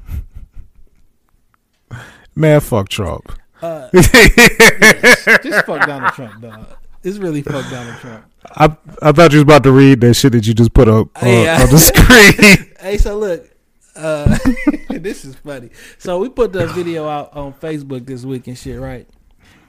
[2.36, 3.34] Man, fuck Trump.
[3.62, 4.12] just
[5.66, 6.66] fuck Donald Trump, dog.
[7.04, 8.26] It's really fuck Donald Trump.
[8.50, 11.10] I I thought you was about to read that shit that you just put up
[11.22, 11.62] on, Yeah.
[11.64, 11.78] on the
[12.58, 12.74] screen.
[12.80, 13.48] Hey, so look,
[13.96, 14.38] uh,
[14.90, 15.70] this is funny.
[15.98, 19.08] So we put the video out on Facebook this week and shit, right?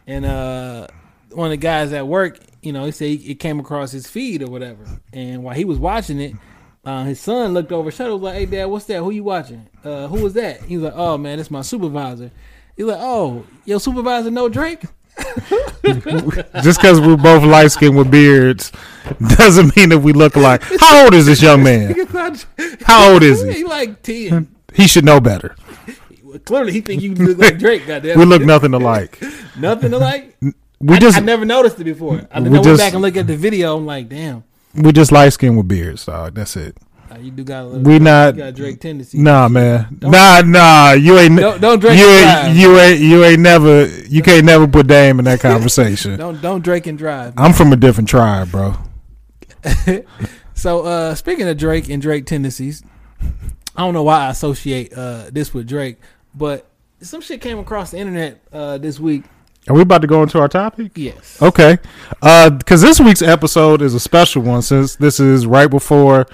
[0.06, 0.86] And uh,
[1.30, 4.06] one of the guys at work, you know, he said he, it came across his
[4.08, 4.84] feed or whatever.
[5.12, 6.34] And while he was watching it,
[6.84, 8.98] uh, his son looked over his shoulder, was like, "Hey, Dad, what's that?
[8.98, 9.68] Who you watching?
[9.84, 12.32] Uh, who was that?" He was like, "Oh man, that's my supervisor."
[12.76, 14.82] He's like, "Oh, your supervisor know Drake?"
[16.62, 18.72] just because we're both light skinned with beards
[19.36, 20.62] doesn't mean that we look alike.
[20.80, 21.94] How old is this young man?
[22.84, 23.64] How old is he he?
[23.64, 24.54] like ten.
[24.74, 25.54] He should know better.
[26.46, 27.86] Clearly, he think you look like Drake.
[27.86, 29.20] Goddamn, We look nothing alike.
[29.58, 30.34] nothing alike.
[30.80, 32.26] We I, just I never noticed it before.
[32.32, 33.76] I, We I went back and looked at the video.
[33.76, 34.42] I'm like, damn,
[34.74, 36.34] we just light skinned with beards, dog.
[36.34, 36.76] That's it.
[37.22, 37.82] Uh, you do got a little.
[37.82, 39.18] We not you got Drake tendency.
[39.18, 39.98] Nah, man.
[40.00, 40.92] Nah, nah.
[40.92, 41.38] You ain't.
[41.38, 42.24] Don't- don't drink You and ain't.
[42.24, 42.56] drive.
[42.56, 43.00] You ain't.
[43.00, 43.86] You ain't never.
[44.08, 46.18] You can't never put Dame in that conversation.
[46.18, 47.34] Don't don't Drake and drive.
[47.36, 48.74] I'm from a different tribe, bro.
[50.54, 52.84] So uh, speaking of Drake and Drake tendencies,
[53.74, 55.96] I don't know why I associate uh, this with Drake,
[56.34, 56.68] but
[57.00, 59.24] some shit came across the internet uh, this week.
[59.68, 60.92] Are we about to go into our topic?
[60.94, 61.40] Yes.
[61.42, 61.78] Okay.
[62.20, 66.26] Uh, because this week's episode is a special one since this is right before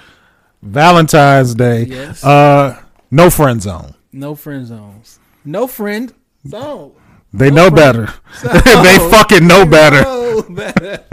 [0.62, 1.84] Valentine's Day.
[1.84, 2.24] Yes.
[2.24, 3.94] Uh, no friend zone.
[4.12, 5.18] No friend zones.
[5.44, 6.12] No friend
[6.46, 6.92] zone.
[7.32, 8.06] They No know friend.
[8.06, 8.12] better.
[8.82, 10.02] they fucking know better.
[10.02, 11.04] No better.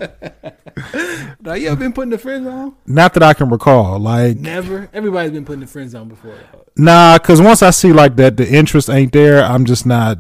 [1.42, 2.76] now you ever been put in the friend zone?
[2.86, 4.00] Not that I can recall.
[4.00, 4.90] Like, Never.
[4.94, 6.38] Everybody's been put in the friend zone before.
[6.78, 10.20] nah, because once I see like that the interest ain't there, I'm just not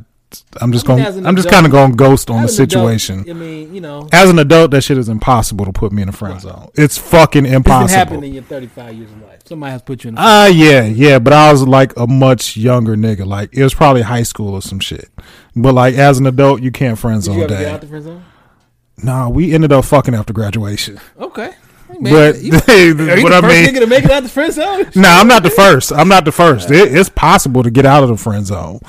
[0.59, 1.25] I'm just I mean, going.
[1.25, 3.25] I'm just kind of going ghost on the an adult, situation.
[3.29, 6.09] I mean, you know, As an adult, that shit is impossible to put me in
[6.09, 6.69] a friend zone.
[6.75, 7.97] It's fucking impossible.
[7.97, 9.39] happen in your 35 years of life.
[9.45, 10.17] Somebody has put you in.
[10.17, 13.25] A Ah, yeah, yeah, but I was like a much younger nigga.
[13.25, 15.09] Like it was probably high school or some shit.
[15.55, 17.87] But like as an adult, you can't friend Did you zone ever get out the
[17.87, 18.25] friend zone?
[19.03, 20.99] Nah, we ended up fucking after graduation.
[21.19, 21.51] Okay.
[21.87, 22.73] Hey, But you, are
[23.17, 24.85] you what the I first mean, nigga to make it out the friend zone?
[24.95, 25.93] nah, I'm not the first.
[25.93, 26.71] I'm not the first.
[26.71, 28.79] It, it's possible to get out of the friend zone,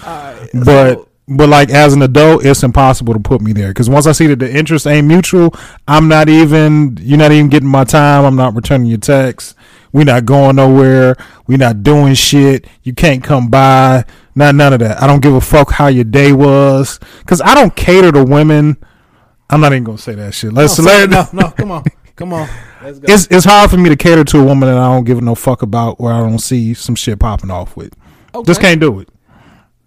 [0.54, 4.12] but but like as an adult, it's impossible to put me there because once I
[4.12, 5.54] see that the interest ain't mutual,
[5.88, 6.96] I'm not even.
[7.00, 8.24] You're not even getting my time.
[8.24, 9.54] I'm not returning your texts.
[9.92, 11.16] We're not going nowhere.
[11.46, 12.66] We're not doing shit.
[12.82, 14.04] You can't come by.
[14.34, 15.02] Not none of that.
[15.02, 18.76] I don't give a fuck how your day was because I don't cater to women.
[19.48, 20.52] I'm not even gonna say that shit.
[20.52, 21.84] Let's no, let no, no, come on,
[22.14, 22.48] come on.
[22.82, 23.12] Let's go.
[23.12, 25.20] it's it's hard for me to cater to a woman that I don't give a
[25.22, 27.94] no fuck about or I don't see some shit popping off with.
[28.34, 28.46] Okay.
[28.46, 29.08] Just can't do it.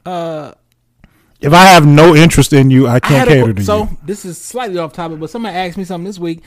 [0.05, 0.53] Uh,
[1.41, 3.87] If I have no interest in you, I I can't a- cater to so you.
[3.87, 6.41] So this is slightly off topic, but somebody asked me something this week.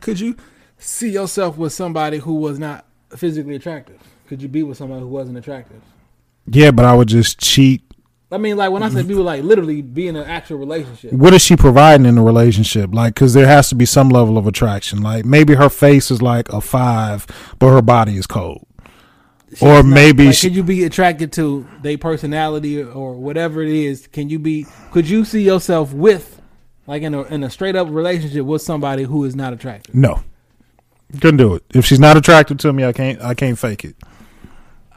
[0.00, 0.36] Could you
[0.78, 2.84] see yourself with somebody who was not
[3.16, 4.00] physically attractive?
[4.28, 5.80] Could you be with somebody who wasn't attractive?
[6.46, 7.82] Yeah, but I would just cheat.
[8.30, 11.12] I mean, like when I said people, like literally be in an actual relationship.
[11.12, 12.92] What is she providing in the relationship?
[12.92, 15.00] Like, because there has to be some level of attraction.
[15.00, 17.26] Like, maybe her face is like a five,
[17.60, 18.66] but her body is cold.
[19.60, 23.70] Or maybe Like, she, could you be attracted to their personality or, or whatever it
[23.72, 24.06] is?
[24.06, 24.66] Can you be?
[24.90, 26.40] Could you see yourself with,
[26.86, 29.94] like in a in a straight up relationship with somebody who is not attractive?
[29.94, 30.22] no,
[31.20, 31.62] couldn't do it.
[31.74, 33.20] If she's not attracted to me, I can't.
[33.22, 33.96] I can't fake it.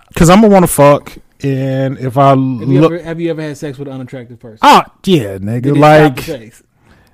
[0.10, 3.30] Because I'm gonna want to fuck, and if I Have you look, ever have you
[3.30, 4.60] ever had sex with an unattractive person?
[4.62, 6.63] oh yeah, nigga, Did it stop like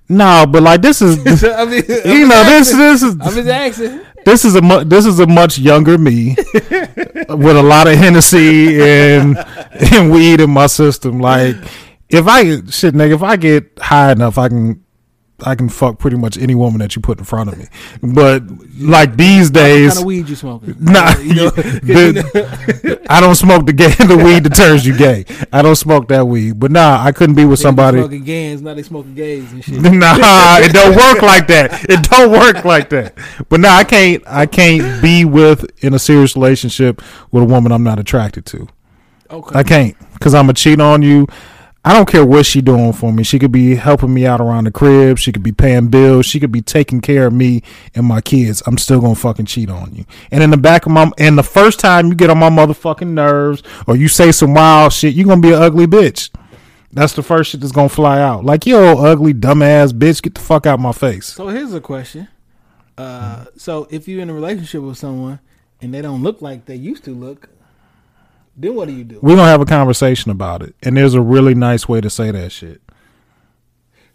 [0.07, 1.17] no, but like this is.
[1.43, 4.01] I mean, you know this this is I'm just asking.
[4.25, 8.81] This is a mu- this is a much younger me with a lot of Hennessy
[8.81, 9.37] and
[9.93, 11.19] and weed in my system.
[11.19, 11.55] Like
[12.09, 14.84] if I shit, nigga, if I get high enough, I can
[15.43, 17.67] I can fuck pretty much any woman that you put in front of me.
[18.01, 18.43] But
[18.79, 20.75] like these What days, kind of weed you smoking?
[20.79, 25.25] Nah, you know, the- I don't smoke the gay the weed that turns you gay.
[25.51, 26.59] I don't smoke that weed.
[26.59, 28.15] But nah, I couldn't be with somebody somebody.
[28.17, 28.61] smoking gans.
[28.61, 29.81] Now they smoking gays and shit.
[29.81, 31.85] Nah, it don't work like that.
[31.89, 33.15] It don't work like that.
[33.49, 34.23] But nah, I can't.
[34.25, 38.67] I can't be with in a serious relationship with a woman I'm not attracted to.
[39.29, 39.59] Okay.
[39.59, 41.27] I can't because I'm a cheat on you.
[41.87, 43.21] I don't care what she doing for me.
[43.21, 45.19] She could be helping me out around the crib.
[45.19, 46.25] She could be paying bills.
[46.25, 47.61] She could be taking care of me
[47.93, 48.63] and my kids.
[48.65, 50.05] I'm still gonna fucking cheat on you.
[50.31, 53.09] And in the back of my and the first time you get on my motherfucking
[53.09, 56.31] nerves or you say some wild shit, you're gonna be an ugly bitch.
[56.91, 58.43] That's the first shit that's gonna fly out.
[58.43, 61.27] Like yo, ugly dumbass bitch, get the fuck out my face.
[61.27, 62.27] So here's a question.
[62.97, 65.39] Uh, so if you're in a relationship with someone
[65.81, 67.49] and they don't look like they used to look,
[68.57, 69.19] then what do you do?
[69.21, 70.75] We're gonna have a conversation about it.
[70.83, 72.81] And there's a really nice way to say that shit.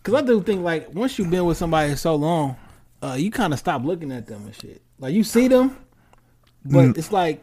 [0.02, 2.56] Because I do think like once you've been with somebody so long,
[3.02, 4.80] uh, you kind of stop looking at them and shit.
[4.98, 5.76] Like you see them,
[6.64, 6.98] but Mm.
[6.98, 7.42] it's like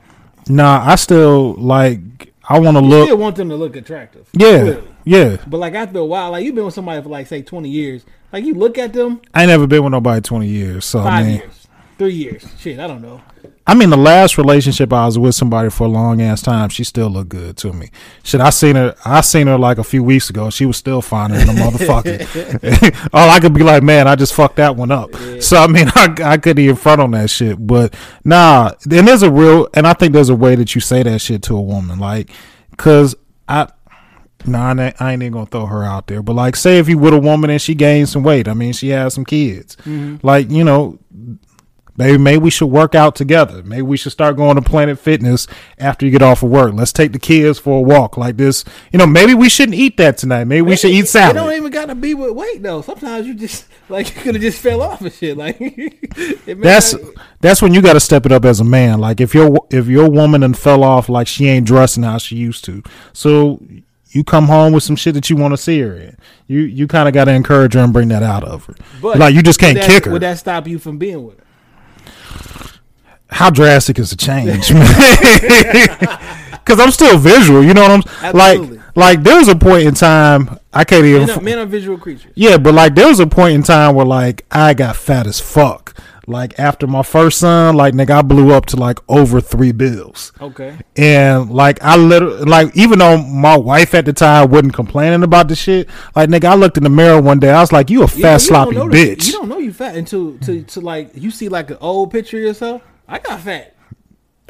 [0.50, 4.28] Nah, I still like I wanna look still want them to look attractive.
[4.34, 4.60] Yeah.
[4.62, 4.88] clearly.
[5.04, 5.38] Yeah.
[5.46, 8.06] But like after a while, like you've been with somebody for like say twenty years,
[8.32, 10.86] like you look at them I ain't never been with nobody twenty years.
[10.86, 11.57] So I mean, years,
[11.98, 13.22] three years, shit, I don't know.
[13.70, 16.86] I mean, the last relationship I was with somebody for a long ass time, she
[16.86, 17.90] still looked good to me.
[18.24, 18.96] Shit, I seen her.
[19.04, 20.50] I seen her like a few weeks ago.
[20.50, 23.10] She was still finer than a motherfucker.
[23.14, 25.14] All I could be like, man, I just fucked that one up.
[25.42, 27.58] So I mean, I, I couldn't even front on that shit.
[27.60, 31.04] But nah, and there's a real, and I think there's a way that you say
[31.04, 32.32] that shit to a woman, like,
[32.78, 33.16] cause
[33.48, 33.68] I.
[34.46, 36.22] Nah, I ain't, I ain't even gonna throw her out there.
[36.22, 38.72] But like, say if you with a woman and she gained some weight, I mean,
[38.72, 39.76] she has some kids.
[39.78, 40.26] Mm-hmm.
[40.26, 41.00] Like, you know,
[41.98, 43.64] Maybe maybe we should work out together.
[43.64, 45.48] Maybe we should start going to Planet Fitness
[45.80, 46.74] after you get off of work.
[46.76, 48.64] Let's take the kids for a walk like this.
[48.92, 50.46] You know, maybe we shouldn't eat that tonight.
[50.46, 51.36] Maybe we should eat salad.
[51.36, 52.82] It don't even gotta be with weight though.
[52.82, 55.36] Sometimes you just like you could have just fell off and shit.
[55.36, 55.58] Like
[56.46, 57.02] That's not-
[57.42, 59.00] that's when you got to step it up as a man.
[59.00, 62.36] Like if your if your woman and fell off like she ain't dressing how she
[62.36, 62.84] used to,
[63.14, 63.60] so
[64.10, 66.18] you come home with some shit that you want to see her in.
[66.48, 68.76] You you kind of got to encourage her and bring that out of her.
[69.02, 70.12] But like you just can't that, kick her.
[70.12, 71.44] Would that stop you from being with her?
[73.30, 74.72] How drastic is the change?
[76.68, 78.78] Because I'm still visual, you know what I'm Absolutely.
[78.78, 78.88] like.
[79.24, 81.28] Like was a point in time I can't even.
[81.28, 82.32] Men are, men are visual creatures.
[82.36, 85.40] yeah, but like there was a point in time where like I got fat as
[85.40, 85.96] fuck.
[86.30, 90.34] Like after my first son, like nigga, I blew up to like over three bills.
[90.42, 90.76] Okay.
[90.98, 95.48] And like I literally like even though my wife at the time wasn't complaining about
[95.48, 98.02] the shit, like nigga, I looked in the mirror one day, I was like, "You
[98.04, 101.12] a fat you sloppy that- bitch." You don't know you fat until to, to like
[101.14, 102.82] you see like an old picture of yourself.
[103.08, 103.76] I got fat.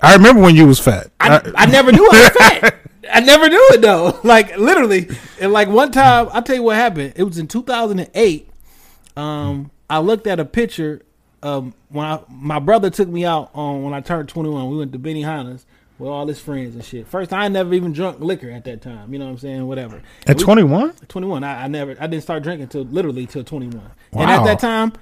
[0.01, 1.11] I remember when you was fat.
[1.19, 2.75] I, I never knew I was fat.
[3.11, 4.19] I never knew it though.
[4.23, 7.13] Like literally, and like one time, I'll tell you what happened.
[7.15, 8.49] It was in 2008.
[9.15, 11.01] Um, I looked at a picture.
[11.43, 14.69] Um, when I, my brother took me out on when I turned 21.
[14.71, 15.65] We went to Benihana's
[15.99, 17.07] with all his friends and shit.
[17.07, 19.13] First, I never even drunk liquor at that time.
[19.13, 19.65] You know what I'm saying?
[19.67, 20.01] Whatever.
[20.25, 20.93] At We- 21?
[21.07, 21.43] 21.
[21.43, 21.95] I, I never.
[21.99, 23.79] I didn't start drinking till literally till 21.
[24.11, 24.21] Wow.
[24.21, 24.93] And at that time,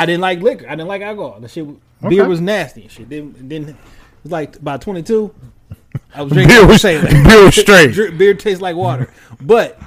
[0.00, 0.66] I didn't like liquor.
[0.66, 1.38] I didn't like alcohol.
[1.40, 1.66] The shit,
[2.08, 3.08] beer was nasty and shit.
[3.08, 3.76] Then, then it
[4.22, 5.34] was like by 22.
[6.14, 8.18] I was drinking Beer was, beer was straight.
[8.18, 9.12] Beer tastes like water.
[9.40, 9.78] But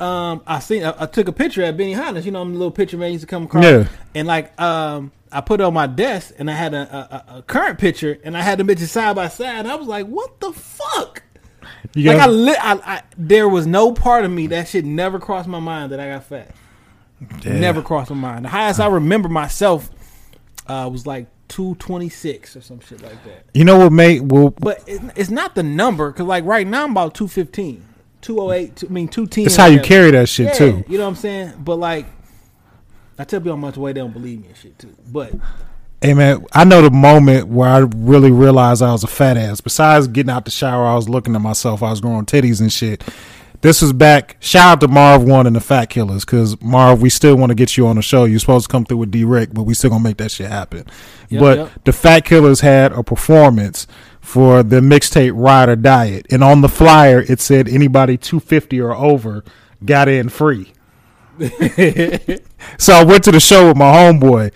[0.00, 2.26] um, I seen I, I took a picture at Benihana's.
[2.26, 3.64] You know, them little picture man used to come across.
[3.64, 3.88] Yeah.
[4.14, 7.38] And like um, I put it on my desk, and I had a, a, a-
[7.38, 9.60] a current picture, and I had the bitches side by side.
[9.60, 11.22] And I was like, what the fuck?
[11.94, 15.18] You Like I, li- I, I, there was no part of me that shit never
[15.20, 16.54] crossed my mind that I got fat.
[17.42, 17.58] Yeah.
[17.58, 18.44] Never crossed my mind.
[18.44, 19.90] The highest I remember myself
[20.66, 23.44] uh, was like two twenty six or some shit like that.
[23.54, 24.22] You know what mate?
[24.22, 27.84] well But it, it's not the number because like right now I'm about 215,
[28.22, 28.84] 208.
[28.84, 29.44] I mean 210.
[29.44, 30.84] That's how you carry that shit Yeah, too.
[30.88, 31.52] You know what I'm saying?
[31.58, 32.06] But like,
[33.18, 34.94] I tell people how much weight they don't believe me and shit too.
[35.06, 35.34] But
[36.00, 39.60] Hey man, I know the moment where I really realized I was a fat ass.
[39.60, 41.80] Besides getting out the shower, I was looking at myself.
[41.80, 43.04] I was growing titties and shit.
[43.62, 44.36] This was back.
[44.40, 47.54] Shout out to Marv One and the Fat Killers, because Marv, we still want to
[47.54, 48.24] get you on the show.
[48.24, 50.50] You're supposed to come through with D Rick, but we still gonna make that shit
[50.50, 50.84] happen.
[51.28, 51.84] Yep, but yep.
[51.84, 53.86] the Fat Killers had a performance
[54.20, 58.96] for the mixtape Ride or Diet, and on the flyer it said anybody 250 or
[58.96, 59.44] over
[59.84, 60.72] got in free.
[62.78, 64.52] so I went to the show with my homeboy.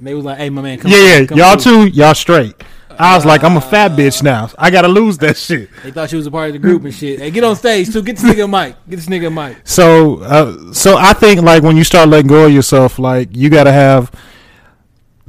[0.00, 1.24] they was like, "Hey, my man, come Yeah, yeah.
[1.24, 2.54] come Y'all through." too, y'all straight.
[3.02, 4.50] I was like, I'm a fat bitch now.
[4.58, 5.70] I gotta lose that shit.
[5.82, 7.18] They thought she was a part of the group and shit.
[7.20, 8.02] Hey, get on stage too.
[8.02, 8.76] Get this nigga a mic.
[8.88, 9.58] Get this nigga a mic.
[9.64, 13.50] So, uh, so I think like when you start letting go of yourself, like you
[13.50, 14.10] gotta have.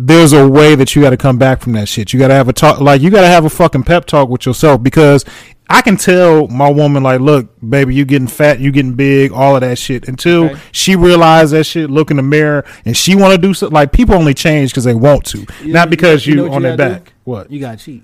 [0.03, 2.11] There's a way that you got to come back from that shit.
[2.13, 4.29] You got to have a talk, like you got to have a fucking pep talk
[4.29, 5.25] with yourself because
[5.69, 9.55] I can tell my woman like, look, baby, you getting fat, you getting big, all
[9.55, 10.07] of that shit.
[10.07, 10.59] Until Okay.
[10.71, 13.73] she realized that shit, look in the mirror, and she want to do something.
[13.73, 16.51] Like people only change because they want to, You- not because you you, know what
[16.55, 16.99] on you their gotta do?
[17.01, 17.13] back.
[17.23, 17.51] What?
[17.51, 18.03] You got to cheat.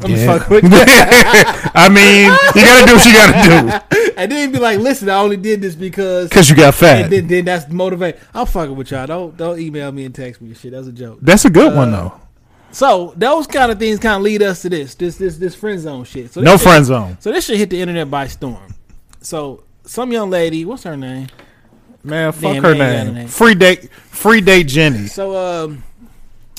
[0.00, 0.38] I'm Yeah.
[0.38, 0.70] fucking with you.
[1.74, 5.18] I mean, you gotta do what you gotta do and then be like, listen, I
[5.18, 6.28] only did this because.
[6.28, 7.10] because you got And fat.
[7.10, 8.16] then, then that's motivate.
[8.34, 9.06] I'm fucking with y'all.
[9.06, 10.72] Don't don't email me and text me and shit.
[10.72, 11.18] That's a joke.
[11.22, 12.20] That's a good one Uh, though.
[12.72, 15.78] So those kind of things kind of lead us to this, this, this, this friend
[15.78, 16.32] zone shit.
[16.32, 18.74] So No shit- friend zone, So this shit hit the internet by storm.
[19.20, 21.28] So some young lady, what's her name?
[22.02, 22.32] man.
[22.32, 23.14] Fuck Damn, her they ain't got a name.
[23.14, 23.28] name.
[23.28, 25.06] Free date, free date Jenny.
[25.06, 25.84] So um,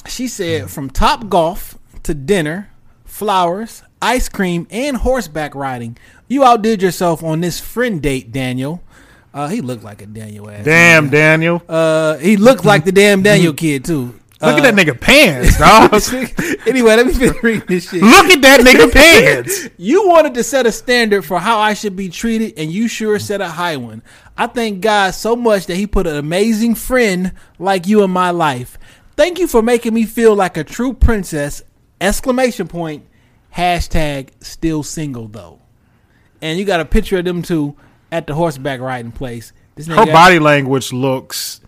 [0.08, 2.70] she said from top golf to dinner,
[3.16, 5.98] flowers, ice cream, and horseback riding,
[6.28, 8.84] you outdid yourself on this friend date, Daniel.
[9.34, 10.66] Uh, he looked like a Daniel ass.
[10.66, 11.64] Damn, Daniel.
[11.68, 14.20] Uh, he looked like the damn Daniel kid too.
[14.42, 15.94] Look Uh, at that nigga pants, dog.
[16.68, 18.04] anyway, let me finish reading this shit.
[18.04, 19.70] Look at that nigga pants.
[19.78, 23.18] You wanted to set a standard for how I should be treated, and you sure
[23.18, 24.04] set a high one.
[24.38, 28.32] I thank God so much that He put an amazing friend like you in my
[28.32, 28.78] life.
[29.16, 31.64] Thank you for making me feel like a true princess!
[32.02, 33.06] Exclamation point.
[33.56, 35.60] Hashtag still single though.
[36.42, 37.76] And you got a picture of them two
[38.12, 39.54] at the horseback riding place.
[39.76, 41.62] This Her body language looks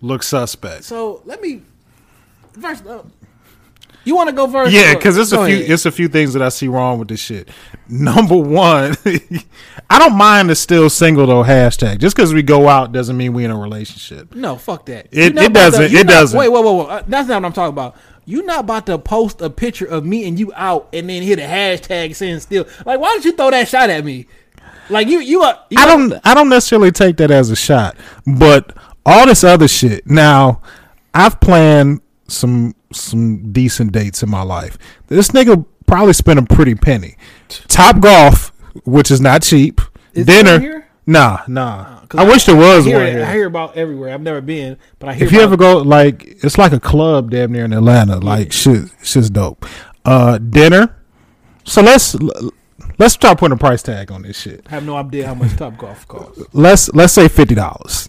[0.00, 0.84] looks suspect.
[0.84, 1.62] So let me
[2.60, 2.86] first.
[2.86, 3.02] Uh,
[4.04, 4.72] you want to go first?
[4.72, 5.70] Yeah, because it's go a few ahead.
[5.70, 7.48] it's a few things that I see wrong with this shit.
[7.88, 8.96] Number one,
[9.90, 11.98] I don't mind the still single though hashtag.
[11.98, 14.34] Just because we go out doesn't mean we in a relationship.
[14.34, 15.08] No, fuck that.
[15.12, 16.38] It- You're not it doesn't- you're it not- doesn't.
[16.38, 16.84] Wait, whoa, whoa, whoa.
[16.86, 17.96] Uh, That's not what I'm talking about.
[18.26, 21.38] You're not about to post a picture of me and you out and then hit
[21.38, 22.66] a hashtag saying still.
[22.84, 24.26] Like, why don't you throw that shot at me?
[24.90, 25.64] Like you, you are.
[25.70, 29.68] You I don't I don't necessarily take that as a shot, but all this other
[29.68, 30.06] shit.
[30.08, 30.60] Now,
[31.14, 34.76] I've planned some some decent dates in my life.
[35.06, 37.16] This nigga probably spent a pretty penny.
[37.68, 38.52] Top golf,
[38.84, 39.80] which is not cheap.
[40.12, 40.85] Is Dinner.
[41.06, 42.00] Nah, nah.
[42.08, 43.24] 'Cause I, wish there was I hear, one here.
[43.24, 44.12] I hear about everywhere.
[44.12, 45.26] I've never been, but I hear.
[45.26, 48.18] if you ever go, like, it's like a club damn near in Atlanta.
[48.18, 49.64] Like, shit, shit's dope.
[50.04, 50.96] Uh, dinner.
[51.64, 52.16] So let's
[52.98, 54.64] let's start putting a price tag on this shit.
[54.68, 56.42] I have no idea how much Top Golf costs.
[56.52, 58.08] let's let's say fifty dollars.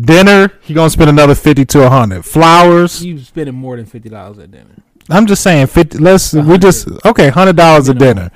[0.00, 2.24] Dinner, he gonna spend another fifty to a hundred.
[2.24, 4.74] Flowers, You spending more than fifty dollars at dinner.
[5.08, 5.98] I'm just saying fifty.
[5.98, 8.30] Let's we just okay, hundred dollars a dinner.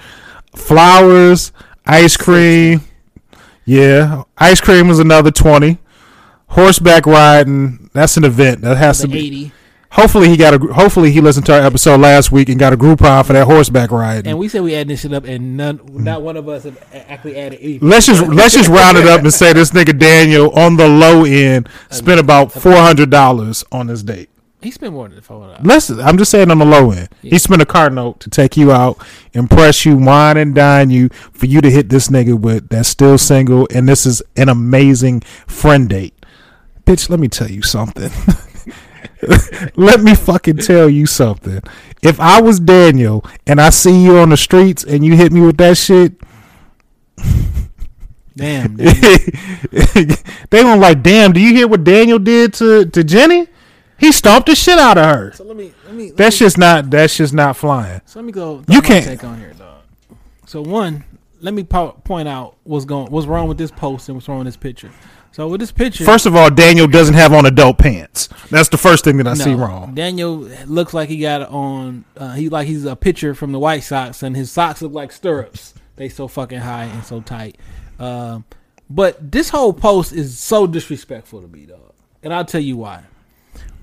[0.55, 1.53] Flowers,
[1.87, 2.81] ice cream,
[3.65, 5.79] yeah, ice cream is another twenty.
[6.49, 9.27] Horseback riding, that's an event that has to be.
[9.27, 9.53] eighty,
[9.91, 10.59] Hopefully he got a.
[10.75, 13.93] Hopefully he listened to our episode last week and got a Groupon for that horseback
[13.93, 14.27] riding.
[14.29, 16.77] and we said we add this shit up, and none, not one of us have
[16.93, 17.89] actually added anything.
[17.89, 21.25] Let's just let's just round it up and say this nigga Daniel on the low
[21.25, 24.31] end spent about four hundred dollars on this date.
[24.65, 25.61] He spent more than four dollars.
[25.63, 27.11] Listen, I'm just saying on the low end.
[27.21, 28.97] He spent a car note to take you out,
[29.35, 33.19] impress you, wine and dine you, for you to hit this nigga with that's still
[33.19, 36.15] single, and this is an amazing friend date.
[36.87, 38.11] Bitch, let me tell you something.
[39.77, 41.61] let me fucking tell you something.
[42.03, 45.43] If I was Daniel and I see you on the streets and you hit me
[45.43, 46.15] with that shit,
[48.35, 48.77] Damn.
[48.77, 48.87] they
[50.51, 53.47] gonna like, damn, do you hear what Daniel did to, to Jenny?
[54.05, 55.33] He stomped the shit out of her.
[55.33, 58.03] so let me let me let That's me, just not that's just not flying.
[58.05, 58.63] so let me go.
[58.69, 59.81] You can't- can't take on here, dog.
[60.47, 61.05] So one,
[61.41, 64.39] let me po- point out what's going what's wrong with this post and what's wrong
[64.41, 64.91] with this picture.
[65.33, 68.29] So with this picture, First of all, Daniel doesn't have on adult pants.
[68.51, 69.95] That's the first thing that I no, see wrong.
[69.95, 70.37] Daniel
[70.67, 72.05] looks like he got on.
[72.15, 75.13] Uh, he like he's a pitcher from the White Sox, and his socks look like
[75.13, 75.73] stirrups.
[75.97, 77.57] They so fucking high and so tight.
[77.99, 78.45] Um,
[78.91, 81.95] but this whole post is so disrespectful to me, dog.
[82.23, 83.05] And I'll tell you why.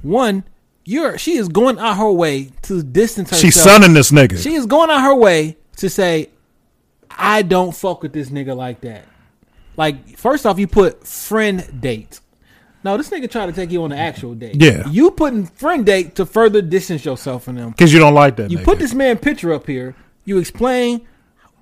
[0.02, 0.44] One,
[0.86, 3.42] you're she is going out her way to distance herself.
[3.42, 4.42] She's sunning this nigga.
[4.42, 6.30] She is going out her way to say,
[7.10, 9.06] I don't fuck with this nigga like that.
[9.78, 12.20] Like, first off, you put friend date.
[12.84, 14.60] No, this nigga tried to take you on an actual date.
[14.60, 14.88] Yeah.
[14.90, 17.72] You putting friend date to further distance yourself from them.
[17.72, 18.64] Because you don't like that You nigga.
[18.64, 19.96] put this man picture up here.
[20.26, 21.08] You explain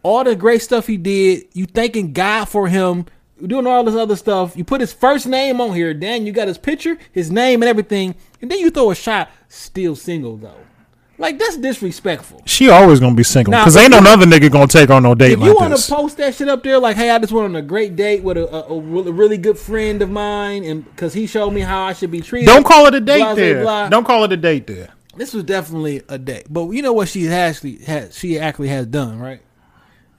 [0.02, 1.48] all the great stuff he did.
[1.54, 3.06] You thanking God for him.
[3.46, 4.56] Doing all this other stuff.
[4.56, 5.94] You put his first name on here.
[5.94, 6.26] Dan.
[6.26, 8.16] you got his picture, his name, and everything.
[8.42, 9.30] And then you throw a shot.
[9.48, 10.66] Still single though.
[11.20, 12.42] Like that's disrespectful.
[12.46, 13.52] she always gonna be single.
[13.52, 15.94] Because ain't no other nigga gonna take on no date If like you want to
[15.94, 18.38] post that shit up there, like, hey, I just went on a great date with
[18.38, 21.92] a, a, a really, good friend of mine, and because he showed me how I
[21.92, 22.46] should be treated.
[22.46, 23.62] don't call it a date blah, there.
[23.62, 23.90] blah.
[23.90, 24.94] Don't call it a date there.
[25.18, 28.18] This was definitely a date, but you know what she actually has?
[28.18, 29.42] She actually has done right.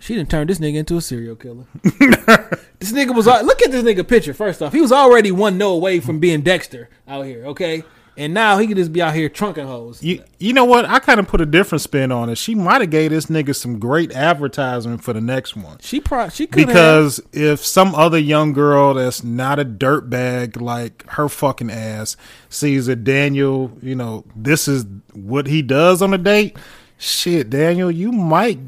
[0.01, 1.67] She didn't turn this nigga into a serial killer.
[1.83, 4.33] this nigga was look at this nigga picture.
[4.33, 7.45] First off, he was already one no away from being Dexter out here.
[7.45, 7.85] Okay,
[8.17, 10.03] and now he could just be out here trunking hoes.
[10.03, 10.87] You you know what?
[10.87, 12.39] I kind of put a different spin on it.
[12.39, 15.77] She might have gave this nigga some great advertisement for the next one.
[15.81, 21.07] She probably she could Because if some other young girl that's not a dirtbag like
[21.11, 22.17] her fucking ass
[22.49, 26.57] sees that Daniel, you know, this is what he does on a date,
[26.97, 28.59] shit, Daniel, you might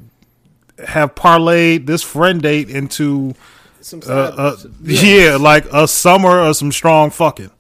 [0.87, 3.35] have parlayed this friend date into
[3.81, 5.37] some uh, uh, yeah.
[5.41, 7.51] like a summer of some strong fucking.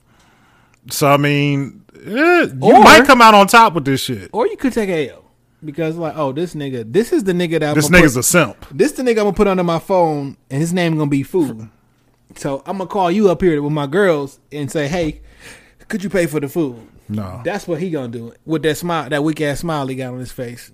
[0.90, 2.00] So I mean, eh,
[2.44, 4.30] you Or- might come out on top with this shit.
[4.32, 5.18] Or you could take a L.
[5.64, 8.22] Because like, oh, this nigga, this is the nigga that I'm This nigga's put, a
[8.24, 8.66] simp.
[8.72, 11.68] this the nigga I'm gonna put under my phone, and his name gonna be food.
[12.34, 15.20] So I'm gonna call you up here with my girls and say, hey,
[15.86, 16.88] could you pay for the food?
[17.08, 20.12] No, That's what he gonna do with that smile, that weak ass smile he got
[20.14, 20.72] on his face.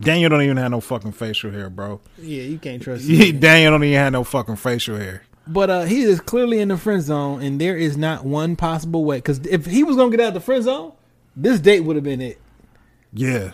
[0.00, 2.00] Daniel don't even have no fucking facial hair, bro.
[2.18, 3.38] Yeah, you can't trust him.
[3.40, 5.22] Daniel don't even have no fucking facial hair.
[5.46, 9.04] But uh, he is clearly in the friend zone, and there is not one possible
[9.04, 9.18] way.
[9.18, 10.92] Because if he was gonna get out the friend zone,
[11.36, 12.40] this date would have been it.
[13.12, 13.52] Yeah,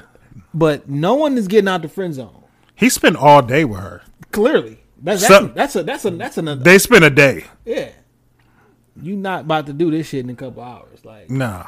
[0.54, 2.44] But no one is getting out the friend zone.
[2.74, 4.02] he spent all day with her.
[4.32, 6.62] Clearly, that's So- that's, that's a that's a that's another.
[6.64, 7.44] They spent a day.
[7.66, 7.90] Yeah.
[9.02, 11.04] You not about to do this shit in a couple hours.
[11.04, 11.66] Like Nah,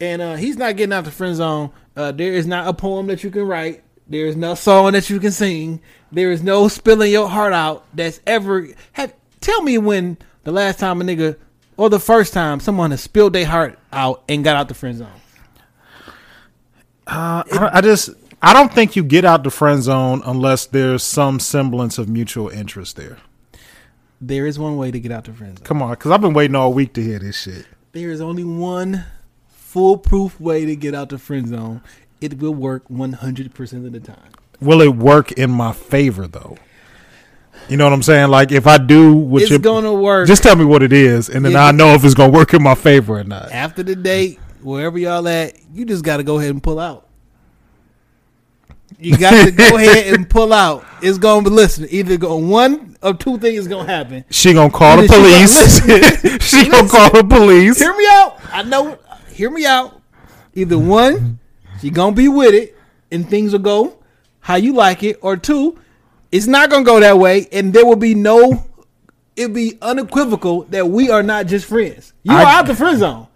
[0.00, 1.70] and uh he's not getting out the friend zone.
[1.96, 3.82] Uh there is not a poem that you can write.
[4.06, 5.80] There is no song that you can sing.
[6.12, 10.78] There is no spilling your heart out that's ever have tell me when the last
[10.78, 11.36] time a nigga
[11.76, 14.98] or the first time someone has spilled their heart out and got out the friend
[14.98, 15.08] zone.
[17.06, 21.02] Uh, I, I just I don't think you get out the friend zone unless there's
[21.02, 23.18] some semblance of mutual interest there.
[24.20, 25.64] There is one way to get out the friend zone.
[25.64, 27.66] Come on, because I've been waiting all week to hear this shit.
[27.92, 29.04] There is only one
[29.48, 31.82] foolproof way to get out the friend zone.
[32.20, 34.16] It will work 100% of the time.
[34.60, 36.56] Will it work in my favor though?
[37.68, 38.28] You know what I'm saying?
[38.30, 40.26] Like if I do what It's you gonna work.
[40.26, 42.52] just tell me what it is, and then Yeah, I know if it's gonna work
[42.54, 43.50] in my favor or not.
[43.52, 47.06] after the date, wherever y'all at, you just got to go ahead and pull out.
[48.98, 50.84] You got to go ahead and pull out.
[51.02, 51.86] It's gonna be listen.
[51.90, 54.24] Either go one of two things is gonna happen.
[54.30, 56.42] She gonna call the Either she gonna police.
[56.48, 57.78] she gonna call the police.
[57.78, 58.40] Hear me out.
[58.52, 58.98] I know.
[59.32, 60.00] Hear me out.
[60.54, 61.38] Either one,
[61.80, 62.76] she gonna be with it,
[63.10, 63.98] and things will go
[64.40, 65.78] how you like it, or two,
[66.30, 68.66] it's not gonna go that way, and there will be no.
[69.36, 72.12] It'll be unequivocal that we are not just friends.
[72.22, 73.26] You are I- out the friend zone.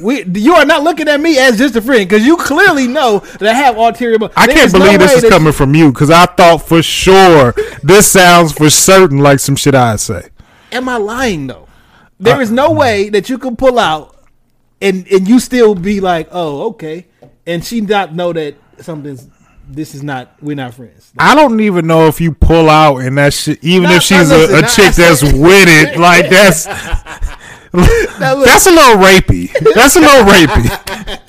[0.00, 3.18] We, you are not looking at me as just a friend because you clearly know
[3.18, 4.16] that I have ulterior.
[4.36, 7.52] I can't is no believe this is coming from you because I thought for sure
[7.82, 10.28] this sounds for certain like some shit I'd say.
[10.70, 11.66] Am I lying though?
[12.20, 14.14] There is no way that you can pull out
[14.80, 17.06] and and you still be like, oh, okay,
[17.46, 19.28] and she not know that something's.
[19.70, 20.34] This is not.
[20.40, 21.12] We're not friends.
[21.18, 24.34] I don't even know if you pull out and that shit, even if she's a,
[24.34, 26.66] listen, a nah, chick that's with it, like that's
[28.18, 29.52] That's a little rapey.
[29.74, 31.20] That's a little rapey.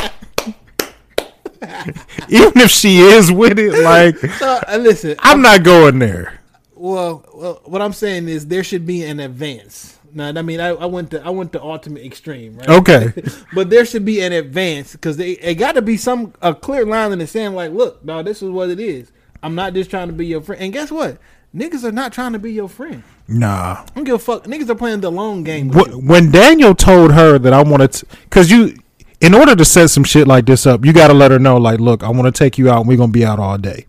[2.29, 6.39] Even if she is with it, like So, uh, listen, I'm not going there.
[6.75, 9.98] Well, well, what I'm saying is there should be an advance.
[10.13, 12.69] Now, I mean, I, I went to I went to ultimate extreme, right?
[12.69, 13.13] Okay.
[13.53, 16.85] but there should be an advance because they it got to be some a clear
[16.85, 17.55] line in the sand.
[17.55, 19.11] Like, look, no, this is what it is.
[19.41, 20.61] I'm not just trying to be your friend.
[20.61, 21.17] And guess what?
[21.55, 23.03] Niggas are not trying to be your friend.
[23.27, 23.81] Nah.
[23.81, 24.43] I don't give a fuck.
[24.45, 25.69] Niggas are playing the long game.
[25.69, 25.99] With Wh- you.
[25.99, 28.77] When Daniel told her that I wanted to, because you,
[29.19, 31.57] in order to set some shit like this up, you got to let her know,
[31.57, 33.57] like, look, I want to take you out and we're going to be out all
[33.57, 33.87] day.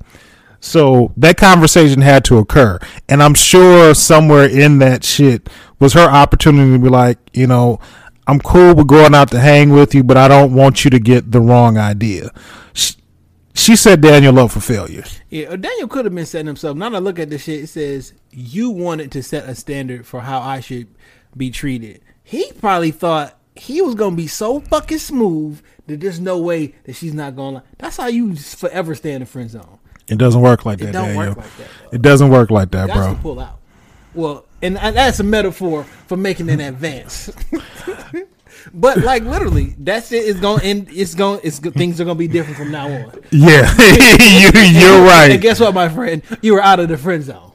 [0.61, 2.79] So that conversation had to occur.
[3.09, 5.49] And I'm sure somewhere in that shit
[5.81, 7.81] was her opportunity to be like, you know,
[8.27, 10.99] I'm cool with going out to hang with you, but I don't want you to
[11.01, 12.31] get the wrong idea.
[12.75, 12.95] She,
[13.55, 15.05] she set Daniel up for failure.
[15.31, 16.77] Yeah, uh, Daniel could have been setting himself.
[16.77, 20.07] Now that I look at this shit, it says you wanted to set a standard
[20.07, 20.87] for how I should
[21.37, 22.03] be treated.
[22.23, 26.95] He probably thought he was gonna be so fucking smooth that there's no way that
[26.95, 27.57] she's not gonna.
[27.57, 27.63] Lie.
[27.79, 29.79] That's how you forever stay in the friend zone.
[30.09, 31.27] It doesn't work like It that, don't Daniel.
[31.29, 31.67] work like that.
[31.91, 31.97] Though.
[31.97, 33.19] It doesn't work like that, That's bro.
[33.21, 33.59] pull out.
[34.15, 37.31] Well, and and that's a metaphor for making an advance.
[38.75, 40.19] but like literally, that's it.
[40.29, 41.41] It's going and it's going.
[41.43, 43.21] It's things are gonna be different from now on.
[43.31, 45.41] Yeah, you, you're And right.
[45.41, 46.23] guess what, my friend?
[46.43, 47.47] You are out of the friend zone.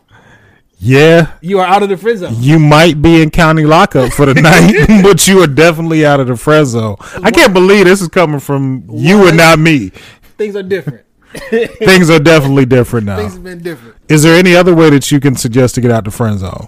[0.78, 2.34] Yeah, You are out of the friend zone.
[2.38, 6.28] you might be in county lockup for the night, but you are definitely out of
[6.28, 6.97] the friend zone.
[7.24, 9.89] I can't believe this is coming from you and not me.
[10.38, 11.06] Things are different.
[11.49, 13.16] Things are definitely different now.
[13.18, 13.95] Things have been different.
[14.10, 16.39] Is there any other way that you can suggest to get out of the friend
[16.39, 16.68] zone?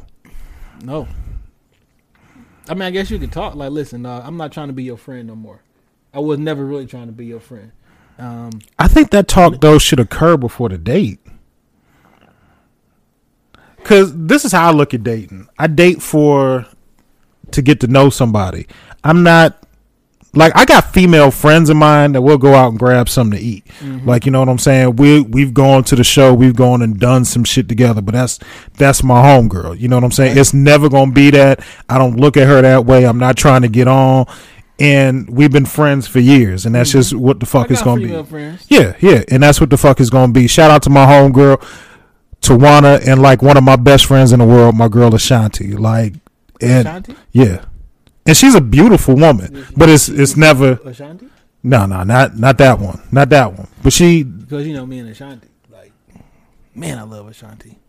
[0.84, 1.08] No.
[2.70, 4.84] I mean, I guess you could talk like, listen, uh, I'm not trying to be
[4.84, 5.62] your friend no more.
[6.14, 7.72] I was never really trying to be your friend.
[8.18, 11.20] Um, I think that talk though should occur before the date.
[13.84, 15.48] Cause this is how I look at dating.
[15.58, 16.66] I date for
[17.52, 18.68] to get to know somebody.
[19.04, 19.64] I'm not
[20.34, 23.44] like I got female friends of mine that will go out and grab something to
[23.44, 23.66] eat.
[23.80, 24.08] Mm-hmm.
[24.08, 24.96] Like you know what I'm saying?
[24.98, 28.40] We we've gone to the show, we've gone and done some shit together, but that's
[28.78, 29.80] that's my homegirl.
[29.80, 30.38] You know what I'm saying?
[30.38, 31.64] It's never gonna be that.
[31.90, 33.06] I don't look at her that way.
[33.06, 34.28] I'm not trying to get on.
[34.80, 37.00] And we've been friends for years, and that's mm-hmm.
[37.00, 38.30] just what the fuck it's got gonna be.
[38.30, 38.68] friends.
[38.70, 40.48] Yeah, yeah, and that's what the fuck is gonna be.
[40.48, 41.64] Shout out to my homegirl,
[42.42, 45.72] Tawana, and like one of my best friends in the world, my girl Ashanti.
[45.72, 46.14] Like,
[46.62, 47.16] and Ashanti?
[47.32, 47.66] yeah,
[48.28, 51.28] and she's a beautiful woman, but it's it's never Ashanti?
[51.64, 53.68] no no not not that one, not that one.
[53.84, 55.92] But she Because, you know, me and Ashanti, like,
[56.76, 57.80] man, I love Ashanti.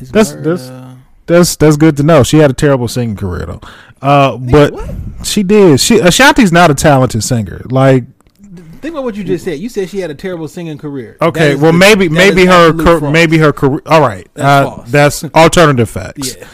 [0.00, 0.94] It's That's- that's- uh,
[1.26, 2.22] that's that's good to know.
[2.22, 3.60] She had a terrible singing career though,
[4.02, 4.90] uh, but what?
[5.26, 5.80] she did.
[5.80, 7.62] She Ashanti's not a talented singer.
[7.70, 8.04] Like
[8.82, 9.58] think about what you just said.
[9.58, 11.16] You said she had a terrible singing career.
[11.22, 12.74] okay, well the- maybe maybe her
[13.10, 13.80] maybe her career.
[13.86, 14.90] All right, That's uh, false.
[14.90, 16.36] that's alternative facts.
[16.36, 16.46] Yeah.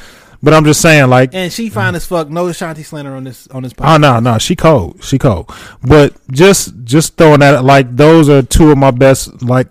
[0.43, 2.31] But I'm just saying, like, And she fine as fuck.
[2.31, 3.97] No Ashanti slander on this on this podcast.
[3.97, 4.23] Oh podcast.
[4.23, 5.53] no, no, she cold, she cold.
[5.83, 9.69] But just just throwing that like those are two of my best like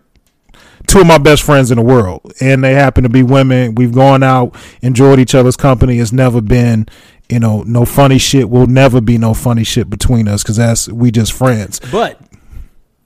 [0.87, 3.75] two of my best friends in the world, and they happen to be women.
[3.75, 5.99] We've gone out, enjoyed each other's company.
[5.99, 6.87] It's never been
[7.29, 8.49] you know no funny shit.
[8.49, 11.79] Will never be no funny shit between us because that's we just friends.
[11.91, 12.19] But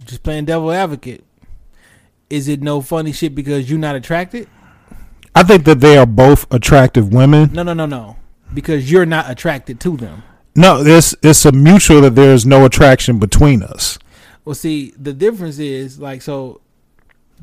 [0.04, 1.24] just playing devil advocate,
[2.30, 4.50] is it no funny shit because you're not attracted?
[5.36, 7.52] I think that they are both attractive women.
[7.54, 8.18] No, no, no, no.
[8.54, 10.24] Because you're not attracted to them.
[10.56, 13.98] No, it's it's a mutual that there is no attraction between us.
[14.46, 16.62] Well, see, the difference is like so.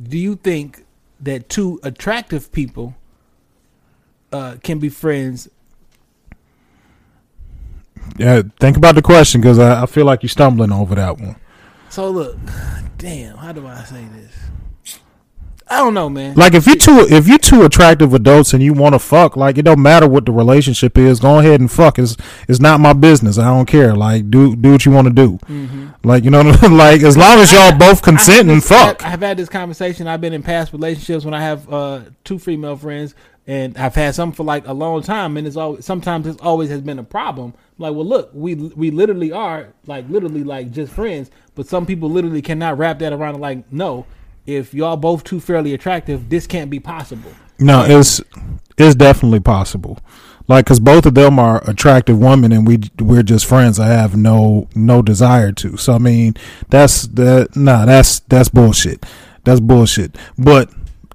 [0.01, 0.84] Do you think
[1.18, 2.95] that two attractive people
[4.32, 5.49] uh, can be friends?
[8.16, 11.36] Yeah, think about the question because I, I feel like you're stumbling over that one.
[11.88, 12.38] So look,
[12.99, 14.32] damn, how do I say this?
[15.70, 16.34] I don't know, man.
[16.34, 19.56] Like if you two if you two attractive adults and you want to fuck, like
[19.56, 21.20] it don't matter what the relationship is.
[21.20, 21.96] Go ahead and fuck.
[21.96, 22.16] It's
[22.48, 23.38] it's not my business.
[23.38, 23.94] I don't care.
[23.94, 25.38] Like do do what you want to do.
[26.02, 26.76] Like you know, what I mean?
[26.76, 29.04] like as long as y'all both I have consent and fuck.
[29.04, 30.08] I have had this conversation.
[30.08, 33.14] I've been in past relationships when I have uh, two female friends,
[33.46, 36.70] and I've had some for like a long time, and it's always sometimes it's always
[36.70, 37.54] has been a problem.
[37.78, 42.10] like, well, look, we we literally are like literally like just friends, but some people
[42.10, 43.40] literally cannot wrap that around.
[43.40, 44.06] Like, no,
[44.47, 47.32] if y'all both too fairly attractive, this can't be possible.
[47.59, 48.20] No, it's
[48.78, 49.99] it's definitely possible.
[50.49, 53.78] Like, cause both of them are attractive women, and we we're just friends.
[53.78, 55.76] I have no no desire to.
[55.76, 56.34] So I mean,
[56.70, 57.55] that's that.
[57.55, 59.07] Nah, that's that's bullshit.
[59.45, 60.16] That's bullshit.
[60.36, 60.70] But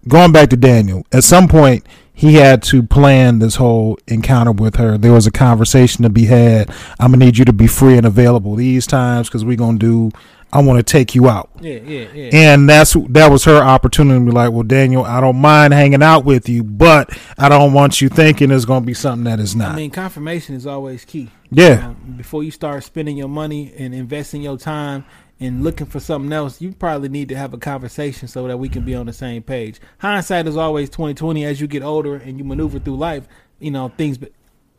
[0.08, 1.86] going back to Daniel, at some point
[2.18, 4.98] he had to plan this whole encounter with her.
[4.98, 6.70] There was a conversation to be had.
[6.98, 10.12] I'm gonna need you to be free and available these times because we're gonna do
[10.56, 11.50] I want to take you out.
[11.60, 12.30] Yeah, yeah, yeah.
[12.32, 16.02] And that's that was her opportunity to be like, well, Daniel, I don't mind hanging
[16.02, 19.42] out with you, but I don't want you thinking it's going to be something that
[19.42, 19.74] is not.
[19.74, 21.30] I mean, confirmation is always key.
[21.52, 21.88] Yeah.
[21.88, 25.04] Um, before you start spending your money and investing your time
[25.42, 28.70] and looking for something else, you probably need to have a conversation so that we
[28.70, 29.82] can be on the same page.
[29.98, 31.44] Hindsight is always twenty twenty.
[31.44, 33.28] As you get older and you maneuver through life,
[33.60, 34.18] you know things.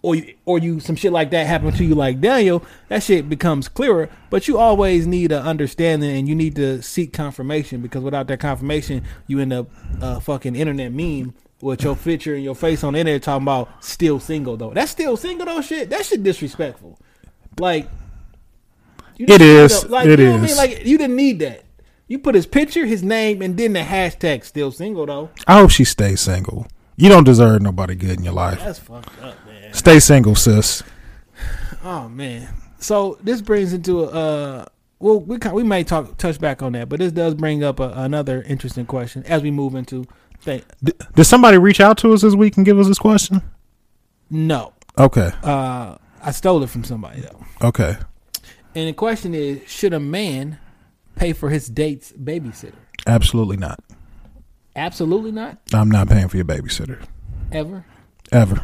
[0.06, 3.28] Or you, or you some shit like that happen to you like Daniel, that shit
[3.28, 4.08] becomes clearer.
[4.30, 8.38] But you always need an understanding and you need to seek confirmation because without that
[8.38, 9.68] confirmation, you end up
[10.00, 13.82] uh, fucking internet meme with your picture and your face on the internet talking about
[13.84, 14.70] still single though.
[14.70, 15.90] That's still single though shit.
[15.90, 17.00] That shit disrespectful.
[17.58, 17.88] Like
[19.84, 19.90] It.
[19.90, 20.56] Like, It you know what I mean?
[20.56, 21.64] Like you didn't need that.
[22.06, 25.30] You put his picture, his name, and then the hashtag still single though.
[25.48, 26.68] I hope she stays single.
[26.96, 28.58] You don't deserve nobody good in your life.
[28.58, 29.72] That's fucked up, man.
[29.74, 30.82] Stay single, sis.
[31.84, 32.48] Oh man.
[32.78, 34.64] So this brings into a uh
[34.98, 37.92] well we we may talk touch back on that, but this does bring up a,
[37.96, 40.06] another interesting question as we move into
[40.40, 40.62] thing.
[40.82, 43.42] D- did somebody reach out to us this week and give us this question?
[44.30, 44.72] No.
[44.98, 45.30] Okay.
[45.42, 47.44] Uh I stole it from somebody though.
[47.68, 47.96] Okay.
[48.74, 50.58] And the question is, should a man
[51.14, 52.74] pay for his date's babysitter?
[53.06, 53.80] Absolutely not.
[54.76, 55.58] Absolutely not.
[55.72, 57.02] I'm not paying for your babysitter
[57.50, 57.84] Ever.
[58.30, 58.60] ever.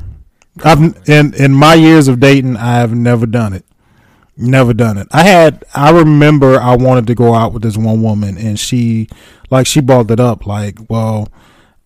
[0.62, 3.64] I've in in my years of dating, I have never done it.
[4.36, 5.08] Never done it.
[5.10, 5.64] I had.
[5.74, 9.08] I remember I wanted to go out with this one woman, and she,
[9.50, 10.46] like, she brought it up.
[10.46, 11.28] Like, well,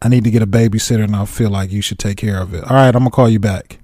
[0.01, 2.55] I need to get a babysitter, and I feel like you should take care of
[2.55, 2.63] it.
[2.65, 3.79] All right, I'm gonna call you back.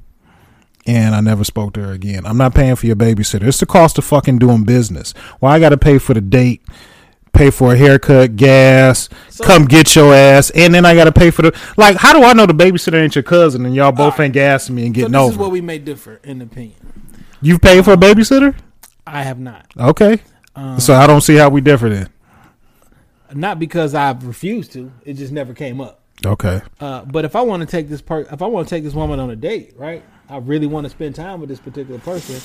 [0.87, 2.27] And I never spoke to her again.
[2.27, 3.45] I'm not paying for your babysitter.
[3.45, 5.15] It's the cost of fucking doing business.
[5.41, 6.61] Well, I got to pay for the date,
[7.33, 9.09] pay for a haircut, gas,
[9.43, 11.97] come get your ass, and then I got to pay for the like.
[11.97, 14.87] How do I know the babysitter ain't your cousin and y'all both ain't gassing me
[14.87, 15.33] and So getting this over?
[15.33, 16.77] is what we may differ in opinion.
[17.41, 18.55] You've paid for a babysitter?
[19.07, 19.67] I have not.
[19.79, 20.21] Okay,
[20.55, 22.09] Um, so I don't see how we differ then.
[23.35, 24.93] Not because I've refused to.
[25.05, 26.01] It just never came up.
[26.25, 28.85] Okay, Uh, but if I want to take this per, if I want to take
[28.85, 30.05] this woman on a date, right?
[30.29, 32.37] I really want to spend time with this particular person.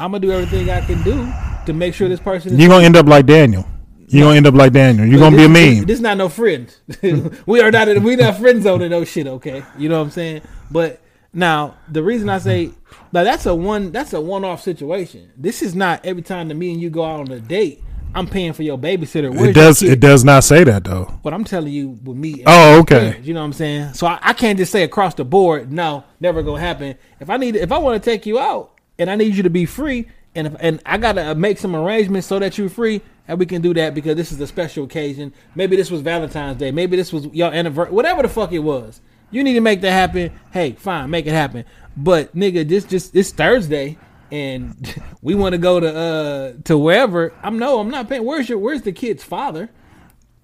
[0.00, 1.30] I'm gonna do everything I can do
[1.66, 2.58] to make sure this person is.
[2.58, 3.66] you're gonna end up like Daniel.
[4.08, 5.06] You're gonna end up like Daniel.
[5.06, 5.84] You're gonna be a meme.
[5.84, 6.74] This, is not no friend.
[7.46, 7.88] we are not.
[8.02, 9.26] We not friend zone in no shit.
[9.26, 10.42] Okay, you know what I'm saying.
[10.70, 11.00] But
[11.32, 12.70] now the reason I say
[13.12, 15.30] now that's a one that's a one off situation.
[15.36, 17.82] This is not every time that me and you go out on a date.
[18.14, 19.30] I'm paying for your babysitter.
[19.30, 19.82] Where's It does.
[19.82, 21.20] It does not say that though.
[21.22, 22.32] But I'm telling you, with me.
[22.40, 23.10] and Oh, okay.
[23.10, 23.94] friends, You know what I'm saying?
[23.94, 26.96] So I, I can't just say across the board, no, never gonna happen.
[27.20, 29.50] If I need, if I want to take you out, and I need you to
[29.50, 30.08] be free,
[30.38, 33.60] and if, and I gotta make some arrangements so that you're free, and we can
[33.60, 35.34] do that because this is a special occasion.
[35.54, 36.70] Maybe this was Valentine's Day.
[36.70, 37.92] Maybe this was your anniversary.
[37.92, 40.32] Whatever the fuck it was, you need to make that happen.
[40.52, 41.64] Hey, fine, make it happen.
[41.96, 43.98] But nigga, this just it's Thursday.
[44.30, 47.32] And we want to go to uh to wherever.
[47.42, 48.24] I'm no, I'm not paying.
[48.24, 49.70] Where's your Where's the kid's father?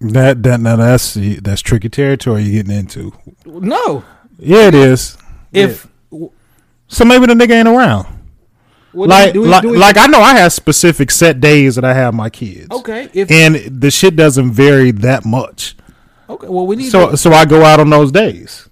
[0.01, 3.13] That that now that's that's tricky territory you're getting into.
[3.45, 4.03] No,
[4.37, 5.17] Yeah, it is.
[5.53, 5.87] if
[6.87, 8.14] So maybe the nigga ain't around.
[9.03, 11.39] Do like, we- do we- like, do we- like I know I have specific set
[11.39, 12.67] days that I have my kids.
[12.71, 15.75] okay if And the shit doesn't vary that much.
[16.29, 18.67] okay well we need So to, so I go out on those days.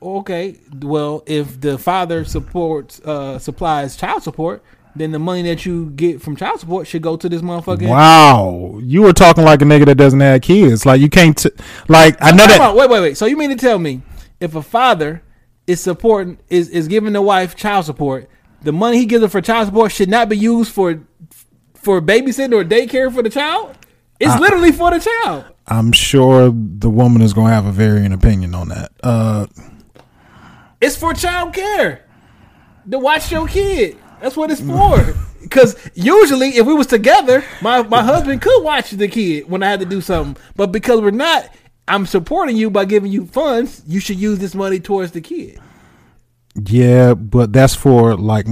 [0.00, 4.62] okay well if the father supports uh supplies child support
[4.94, 7.88] then the money that you get from child support should go to this motherfucker.
[7.88, 10.84] Wow, you were talking like a nigga that doesn't have kids.
[10.84, 11.36] Like you can't.
[11.38, 11.50] T-
[11.86, 12.60] like I know that.
[12.60, 14.02] on, wait wait wait so you mean to tell me
[14.40, 15.22] if a father
[15.68, 18.28] is supporting is is giving the wife child support
[18.62, 21.00] the money he gives her for child support should not be used for
[21.74, 23.76] for babysitting or daycare for the child
[24.20, 28.12] it's Uh, literally for the child I'm sure the woman is gonna have a varying
[28.14, 28.90] opinion on that.
[29.02, 29.46] Uh,
[30.80, 32.04] It's for child care.
[32.90, 33.98] To watch your kid.
[34.22, 35.14] That's what it's for.
[35.40, 39.70] Because usually, if we was together, my, my husband could watch the kid when I
[39.70, 40.42] had to do something.
[40.56, 41.48] But because we're not,
[41.86, 43.82] I'm supporting you by giving you funds.
[43.86, 45.60] You should use this money towards the kid.
[46.66, 48.46] Yeah, but that's for like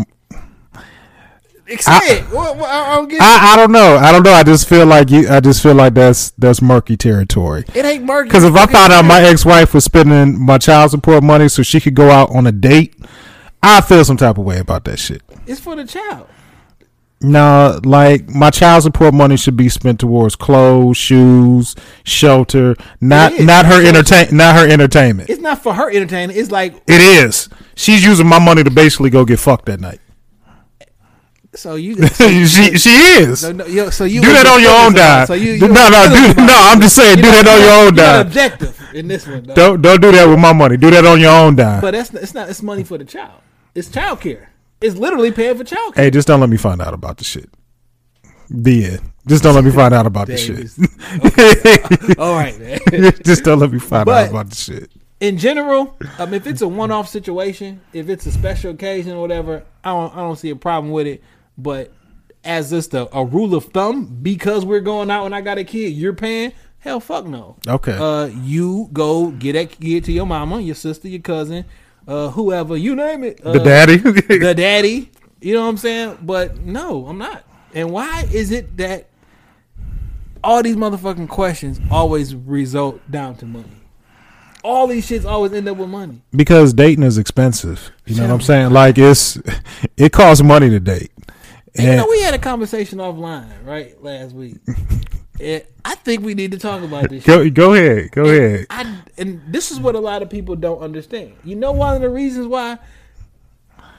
[1.81, 2.31] Say it.
[2.31, 3.97] Well, I, I don't get I, I don't know.
[3.97, 4.31] I don't know.
[4.31, 5.29] I just feel like you.
[5.29, 7.65] I just feel like that's that's murky territory.
[7.75, 7.85] it.
[7.85, 8.29] ain't murky.
[8.29, 11.65] Because if I found out my ex wife was spending my child support money so
[11.65, 12.95] she could go out on a date,
[13.65, 15.23] I feel some type of way about that shit.
[15.47, 16.29] it's for the child.
[17.21, 23.65] No, like my child support money should be spent towards clothes, shoes, shelter, not not
[23.65, 25.31] her entertain, not her entertainment.
[25.31, 26.39] It's not for her entertainment.
[26.39, 27.49] It's like It is.
[27.75, 30.01] She's using my money to basically go get fucked that night.
[31.55, 32.07] so you.
[32.09, 33.41] she she is.
[33.41, 35.27] So, no, yo, so you Do that on your own dime.
[35.27, 37.95] So you, you no, no, do- no, I'm just saying, do that on your own
[37.95, 38.27] dime.
[38.27, 39.43] Objective in this one.
[39.43, 39.55] Though.
[39.55, 40.77] Don't don't do that with my money.
[40.77, 41.81] Do that on your own dime.
[41.81, 42.51] But that's it's not.
[42.51, 43.41] It's money for the child.
[43.75, 44.51] It's child care.
[44.81, 46.05] It's literally paying for child care.
[46.05, 47.49] hey, just don't let me find out about the shit.
[48.51, 49.01] The end.
[49.27, 50.57] Just don't let me find out about the shit.
[50.57, 52.17] Davis.
[52.19, 52.79] All right, man.
[53.25, 54.93] Just don't let me find But- out about the shit.
[55.19, 59.65] in general, um, if it's a one-off situation, if it's a special occasion or whatever,
[59.83, 61.25] I don't, I don't see a problem with it.
[61.59, 61.93] But
[62.45, 65.65] as just a, a rule of thumb, because we're going out and I got a
[65.65, 66.53] kid, you're paying.
[66.79, 67.57] Hell, fuck no.
[67.67, 67.97] Okay.
[67.99, 71.65] Uh, you go get that kid to your mama, your sister, your cousin,
[72.07, 73.41] uh, whoever you name it.
[73.45, 73.97] Uh, the daddy.
[74.39, 75.11] the daddy.
[75.41, 76.19] You know what I'm saying?
[76.23, 77.45] But no, I'm not.
[77.75, 79.09] And why is it that
[80.43, 83.69] all these motherfucking questions always result down to money?
[84.65, 86.23] All these shits always end up with money.
[86.35, 87.93] because dating is expensive.
[88.07, 88.73] You know what I'm saying?
[88.73, 89.39] Like it's
[89.97, 91.13] it costs money to date.
[91.79, 94.57] And you know, we had a conversation offline, right, last week.
[95.41, 97.55] and I think we need to talk about this shit.
[97.55, 98.67] go go ahead, go ahead.
[98.71, 101.35] I, and this is what a lot of people don't understand.
[101.45, 102.79] You know, one of the reasons why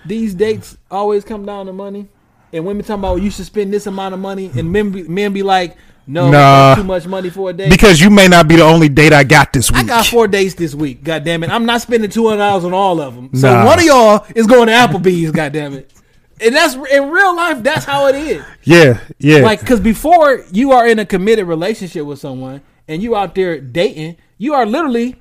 [0.05, 2.07] these dates always come down to money,
[2.53, 5.33] and women talking about you should spend this amount of money, and men be, men
[5.33, 5.77] be like,
[6.09, 6.75] no, Nah.
[6.75, 7.69] too much money for a date.
[7.69, 9.81] Because you may not be the only date I got this week.
[9.81, 11.03] I got four dates this week.
[11.03, 13.29] God damn it, I'm not spending two hundred dollars on all of them.
[13.35, 13.65] So Nah.
[13.65, 15.31] one of y'all is going to Applebee's.
[15.31, 15.91] God damn it.
[16.39, 17.63] And that's in real life.
[17.63, 18.43] That's how it is.
[18.63, 19.37] yeah, yeah.
[19.39, 23.59] Like, because before you are in a committed relationship with someone and you out there
[23.59, 25.15] dating, you are literally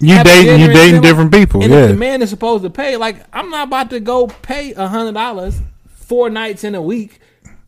[0.00, 1.62] you dating you dating different people.
[1.62, 1.98] And if the Yeah.
[1.98, 5.60] man is supposed to pay, like, I'm not about to go pay a hundred dollars
[5.88, 7.20] four nights in a week.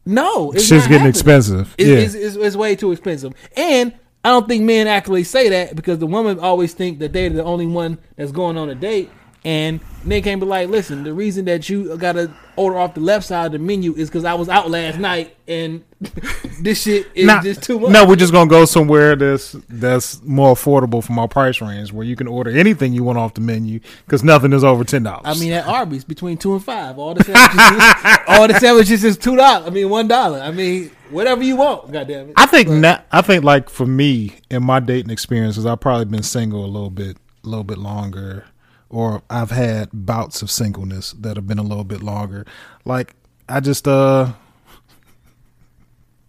[0.07, 1.09] No, it's Shit's getting happening.
[1.11, 1.75] expensive.
[1.79, 1.97] It's, Yeah.
[1.97, 3.33] it's, it's, it's way too expensive.
[3.57, 7.31] And I don't think men actually say that because the women always think that they're
[7.31, 9.11] the only one that's going on a date.
[9.47, 13.01] And they can't be like, listen, the reason that you got to order off the
[13.01, 15.85] left side of the menu is because I was out last night and
[16.63, 17.91] this shit is Nah, just too much.
[17.91, 22.07] No, we're just gonna go somewhere that's that's more affordable from our price range, where
[22.07, 25.23] you can order anything you want off the menu because nothing is over ten dollars.
[25.25, 29.19] I mean, at Arby's, between two and five, all the sandwiches, all the sandwiches is
[29.19, 29.67] two dollars.
[29.67, 30.39] I mean, one dollar.
[30.41, 31.93] I mean, whatever you want.
[31.93, 32.35] God damn it.
[32.37, 36.23] I think na- I think like for me in my dating experiences, I've probably been
[36.23, 38.45] single a little bit, a little bit longer,
[38.89, 42.47] or I've had bouts of singleness that have been a little bit longer.
[42.85, 43.15] Like
[43.49, 44.33] I just uh,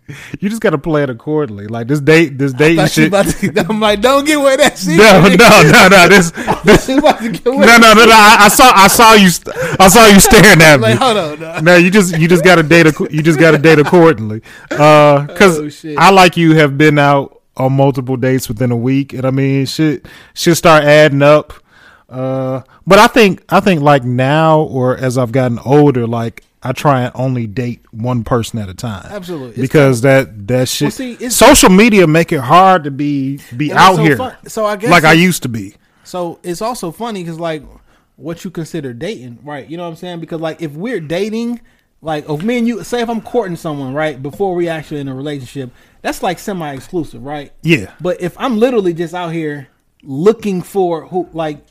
[0.39, 1.67] you just got to play it accordingly.
[1.67, 3.11] Like this date, this date Thought shit.
[3.55, 4.97] to, I'm like, don't get where that shit.
[4.97, 6.07] No, no, no, no.
[6.09, 6.31] This,
[6.63, 8.11] this about to get where no, no, no, no.
[8.13, 9.29] I, I saw, I saw you,
[9.79, 10.81] I saw you staring at me.
[10.83, 11.59] Like, hold on, no.
[11.59, 14.41] No, you just you just got to date you just got to date accordingly.
[14.69, 15.95] Because Oh.
[15.97, 19.65] I like you have been out on multiple dates within a week, and I mean
[19.65, 21.53] shit should start adding up.
[22.09, 26.71] Uh, but I think I think like now or as I've gotten older, like I
[26.71, 29.07] try and only date one person at a time.
[29.09, 29.61] Absolutely.
[29.61, 30.93] Because that that shit.
[30.93, 34.75] see, social media make it hard to be be out so here fun- So I
[34.75, 35.75] guess like I used to be.
[36.03, 37.63] So it's also funny because like
[38.15, 39.67] what you consider dating, right?
[39.69, 40.19] You know what I'm saying?
[40.19, 41.61] Because like if we're dating,
[42.01, 45.07] like if me and you, say if I'm courting someone, right, before we actually in
[45.07, 47.51] a relationship, that's like semi-exclusive, right?
[47.63, 47.93] Yeah.
[47.99, 49.67] But if I'm literally just out here
[50.03, 51.65] looking for who, like,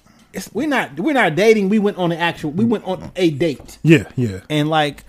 [0.52, 1.68] we're not we're not dating.
[1.68, 3.78] We went on an actual we went on a date.
[3.82, 4.40] Yeah, yeah.
[4.50, 5.04] And like,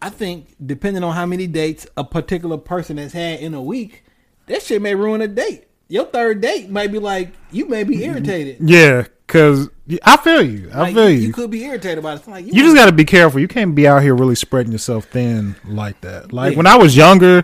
[0.00, 4.04] I think depending on how many dates a particular person has had in a week,
[4.46, 5.64] that shit may ruin a date.
[5.88, 8.58] Your third date might be like you may be irritated.
[8.60, 9.68] Yeah, cause
[10.04, 10.70] I feel you.
[10.72, 11.26] I Like, feel you, you.
[11.28, 12.18] you could be irritated about it.
[12.20, 13.40] It's like You just got to be careful.
[13.40, 16.32] You can't be out here really spreading yourself thin like that.
[16.32, 16.56] Like Yeah.
[16.58, 17.42] when I was younger,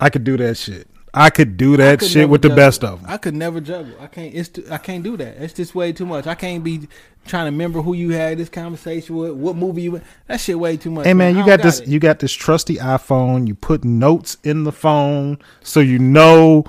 [0.00, 0.86] I could do that shit.
[1.12, 3.10] I could do that could shit with the best of them.
[3.10, 3.94] I could never juggle.
[4.00, 4.34] I can't.
[4.34, 5.36] It's too, I can't do that.
[5.38, 6.26] It's just way too much.
[6.26, 6.88] I can't be
[7.26, 9.92] trying to remember who you had this conversation with, what movie you.
[9.92, 10.04] went.
[10.28, 11.06] That shit way too much.
[11.06, 11.80] Hey man, I you don't got this.
[11.80, 11.88] it.
[11.88, 13.48] You got this trusty iPhone.
[13.48, 16.64] You put notes in the phone so you know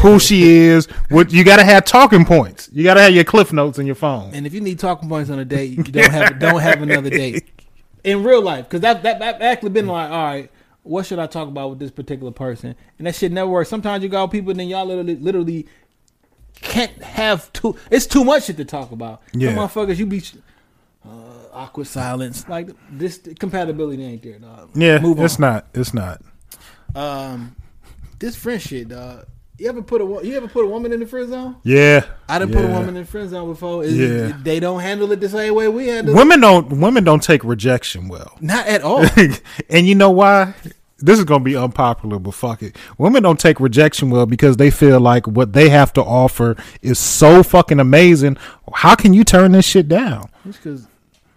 [0.00, 0.86] who she is.
[1.08, 2.68] What you got to have talking points.
[2.72, 4.34] You got to have your cliff notes in your phone.
[4.34, 7.10] And if you need talking points on a date, you don't have don't have another
[7.10, 7.48] date
[8.04, 10.50] in real life because that, that that actually been like, all right,
[10.90, 12.74] what should I talk about with this particular person?
[12.98, 13.70] And that shit never works.
[13.70, 15.68] Sometimes you got people, and then y'all literally literally
[16.56, 17.76] can't have too.
[17.92, 19.22] It's too much shit to talk about.
[19.32, 19.54] Yeah.
[19.54, 20.20] Some motherfuckers, you be
[21.06, 21.08] uh,
[21.52, 22.48] awkward silence.
[22.48, 24.70] Like this compatibility ain't there, dog.
[24.74, 25.40] Yeah, move it's on.
[25.40, 25.66] not.
[25.74, 26.22] It's not.
[26.96, 27.54] Um,
[28.18, 29.26] this friend shit, dog.
[29.58, 31.56] You ever put a you ever put a woman in the friend zone?
[31.62, 33.84] Yeah, I didn't put a woman in the friend zone before.
[33.84, 34.36] Is- Yeah.
[34.42, 36.18] they don't handle it the same way we handle it.
[36.18, 36.80] Women don't.
[36.80, 38.38] Women don't take rejection well.
[38.40, 39.04] Not at all.
[39.68, 40.54] and you know why?
[41.00, 42.76] This is gonna be unpopular, but fuck it.
[42.98, 46.98] Women don't take rejection well because they feel like what they have to offer is
[46.98, 48.36] so fucking amazing.
[48.72, 50.30] How can you turn this shit down?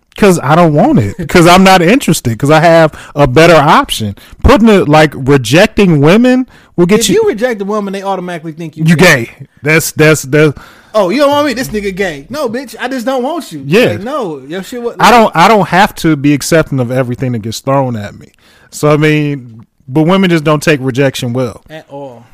[0.10, 1.16] Because I don't want it.
[1.24, 2.32] Because I'm not interested.
[2.32, 4.16] Because I have a better option.
[4.44, 7.16] Putting it like rejecting women will get if you.
[7.16, 9.48] If you reject a woman, they automatically think you you gay.
[9.62, 10.60] That's that's that's.
[10.94, 11.54] Oh, you don't want me?
[11.54, 12.28] This nigga gay?
[12.30, 12.76] No, bitch.
[12.80, 13.64] I just don't want you.
[13.66, 13.94] Yeah.
[13.94, 14.82] Like, no, your shit.
[14.84, 15.02] What?
[15.02, 18.32] I don't I don't have to be accepting of everything that gets thrown at me.
[18.74, 21.64] So I mean, but women just don't take rejection well.
[21.70, 22.26] at all.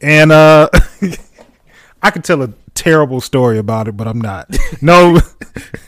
[0.00, 0.68] And uh
[2.02, 4.48] I could tell a terrible story about it, but I'm not.
[4.80, 5.18] No,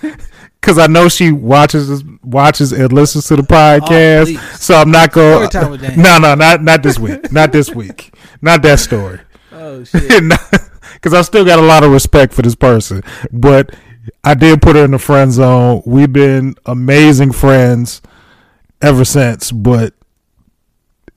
[0.60, 4.90] because I know she watches this- watches and listens to the podcast, Oh, so I'm
[4.90, 5.48] not going.
[5.48, 6.00] Story time with Dan.
[6.02, 7.30] No, no, not not this week.
[7.32, 8.12] Not this week.
[8.42, 9.20] Not that story.
[9.52, 10.24] Oh shit.
[10.94, 13.74] Because I still got a lot of respect for this person, but
[14.24, 15.82] I did put her in the friend zone.
[15.86, 18.02] We've been amazing friends
[18.82, 19.94] ever since, but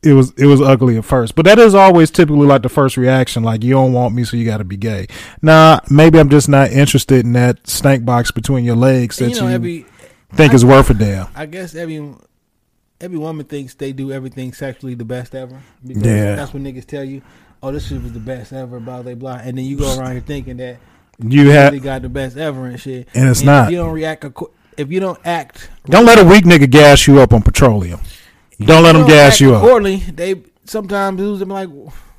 [0.03, 1.35] it was it was ugly at first.
[1.35, 4.37] But that is always typically like the first reaction, like you don't want me, so
[4.37, 5.07] you got to be gay.
[5.41, 9.35] Nah, maybe I'm just not interested in that stank box between your legs that you
[9.41, 9.85] know, you every
[10.33, 11.27] think is worth a damn.
[11.35, 12.13] I guess every
[13.01, 15.61] every woman thinks they do everything sexually the best ever.
[15.85, 16.35] Because Yeah.
[16.35, 17.21] that's what niggas tell you.
[17.61, 20.11] Oh, this shit was the best ever, blah blah blah, and then you go around
[20.13, 20.77] here thinking that
[21.19, 23.07] You you have really got the best ever and shit.
[23.13, 23.71] And it's If not.
[23.71, 24.25] you don't react,
[24.77, 27.99] if you don't act, don't let a weak nigga gas you up on petroleum.
[28.59, 29.63] Don't let them gas you up.
[29.63, 31.69] accordingly, they sometimes lose them like,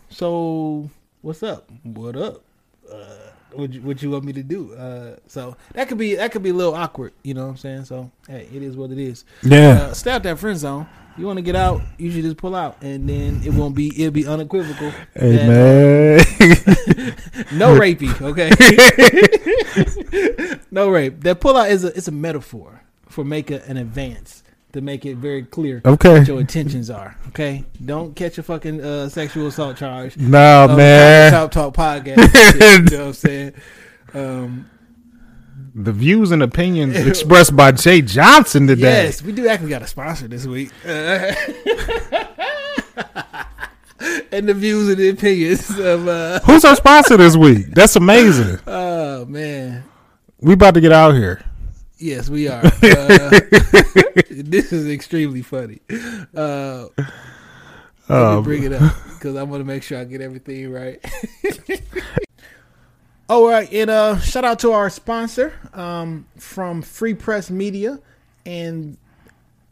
[0.08, 1.70] so what's up?
[1.82, 2.42] What up?
[2.90, 4.74] Uh, what you, what you want me to do?
[4.74, 7.12] Uh, so that could be that could be a little awkward.
[7.22, 7.84] You know what I'm saying?
[7.84, 9.24] So hey, it is what it is.
[9.42, 9.70] Yeah.
[9.70, 10.86] Uh, stay out that friend zone.
[11.16, 13.88] You want to get out, you should just pull out, and then it won't be
[14.00, 14.90] it'll be unequivocal.
[15.14, 16.18] Hey that, man.
[17.46, 18.50] uh, no rapey, okay?
[20.72, 21.20] no rape.
[21.20, 24.42] That pull out is a it's a metaphor for make a, an advance
[24.74, 26.18] to make it very clear Okay.
[26.18, 27.16] what your intentions are.
[27.28, 30.16] Okay, don't catch a fucking uh, sexual assault charge.
[30.16, 31.32] Nah, man.
[31.32, 32.20] Shop Talk podcast.
[32.52, 33.52] shit, you know what I'm saying?
[34.14, 34.70] Um,
[35.74, 39.04] The views and opinions expressed by Jay Johnson today.
[39.04, 40.70] yes, we do actually got a sponsor this week.
[40.84, 41.32] Uh,
[44.32, 47.66] and the views and the opinions of uh, Who's our sponsor this week?
[47.72, 48.58] That's amazing.
[48.66, 49.84] oh man.
[50.40, 51.42] We about to get out here.
[52.04, 52.60] Yes, we are.
[52.84, 53.30] Uh,
[54.30, 55.80] this is extremely funny.
[56.36, 56.98] Uh, let
[58.10, 61.02] me Um, bring it up because I want to make sure I get everything right.
[63.30, 67.98] All right, and uh, shout out to our sponsor um, from Free Press Media
[68.44, 68.98] and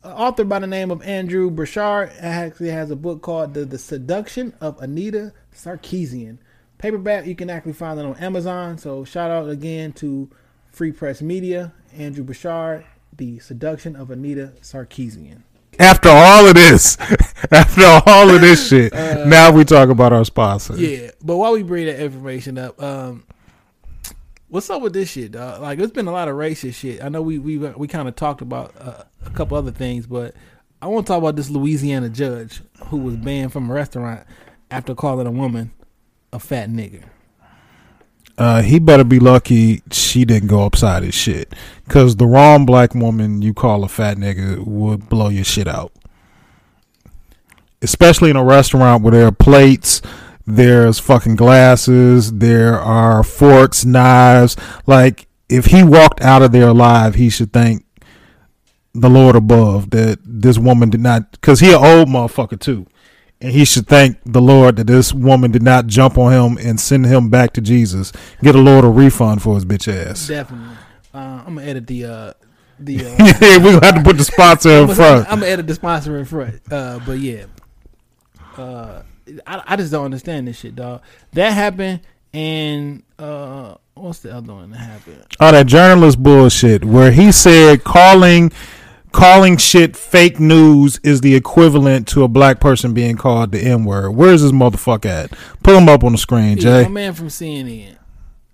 [0.02, 4.54] author by the name of Andrew Burchard actually has a book called "The, the Seduction
[4.62, 6.38] of Anita Sarkeesian."
[6.78, 8.78] Paperback, you can actually find it on Amazon.
[8.78, 10.30] So shout out again to
[10.72, 12.84] Free Press Media, Andrew Burchard,
[13.16, 15.42] "The Seduction of Anita Sarkeesian."
[15.78, 16.98] After all of this,
[17.50, 18.92] after all of this shit,
[19.26, 20.74] now we talk about our sponsor.
[20.74, 23.24] Uh, Yeah, but while we bring that information up, um,
[24.48, 25.62] what's up with this shit, dog?
[25.62, 27.02] Like, it's been a lot of racist shit.
[27.02, 30.34] I know we we we kind of talked about uh, a couple other things, but
[30.82, 34.26] I want to talk about this Louisiana judge who was banned from a restaurant
[34.70, 35.72] after calling a woman
[36.32, 37.04] a fat nigger.
[38.38, 41.54] Uh, he better be lucky she didn't go upside his shit.
[41.84, 45.92] Because the wrong black woman you call a fat nigga would blow your shit out.
[47.82, 50.00] Especially in a restaurant where there are plates,
[50.46, 54.56] there's fucking glasses, there are forks, knives.
[54.86, 57.84] Like, if he walked out of there alive, he should thank
[58.94, 62.86] the Lord above that this woman did not, because he an old motherfucker too.
[63.42, 66.78] And he should thank the Lord that this woman did not jump on him and
[66.78, 68.12] send him back to Jesus.
[68.40, 70.28] Get a Lord a refund for his bitch ass.
[70.28, 70.76] Definitely.
[71.12, 72.32] Uh, I'm gonna edit the uh,
[72.78, 73.04] the.
[73.06, 75.26] Uh, yeah, we gonna have to put the sponsor in front.
[75.30, 76.60] I'm gonna edit the sponsor in front.
[76.70, 77.46] Uh, but yeah,
[78.56, 79.02] uh,
[79.44, 81.02] I, I just don't understand this shit, dog.
[81.32, 82.00] That happened,
[82.32, 85.26] and uh, what's the other one that happened?
[85.40, 88.52] Oh, that journalist bullshit where he said calling
[89.12, 93.84] calling shit fake news is the equivalent to a black person being called the N
[93.84, 94.10] word.
[94.12, 95.32] Where's this motherfucker at?
[95.62, 96.82] Pull him up on the screen, Yeah, Jay.
[96.84, 97.96] my man from CNN.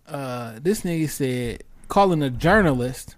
[0.07, 3.15] Uh, this nigga said calling a journalist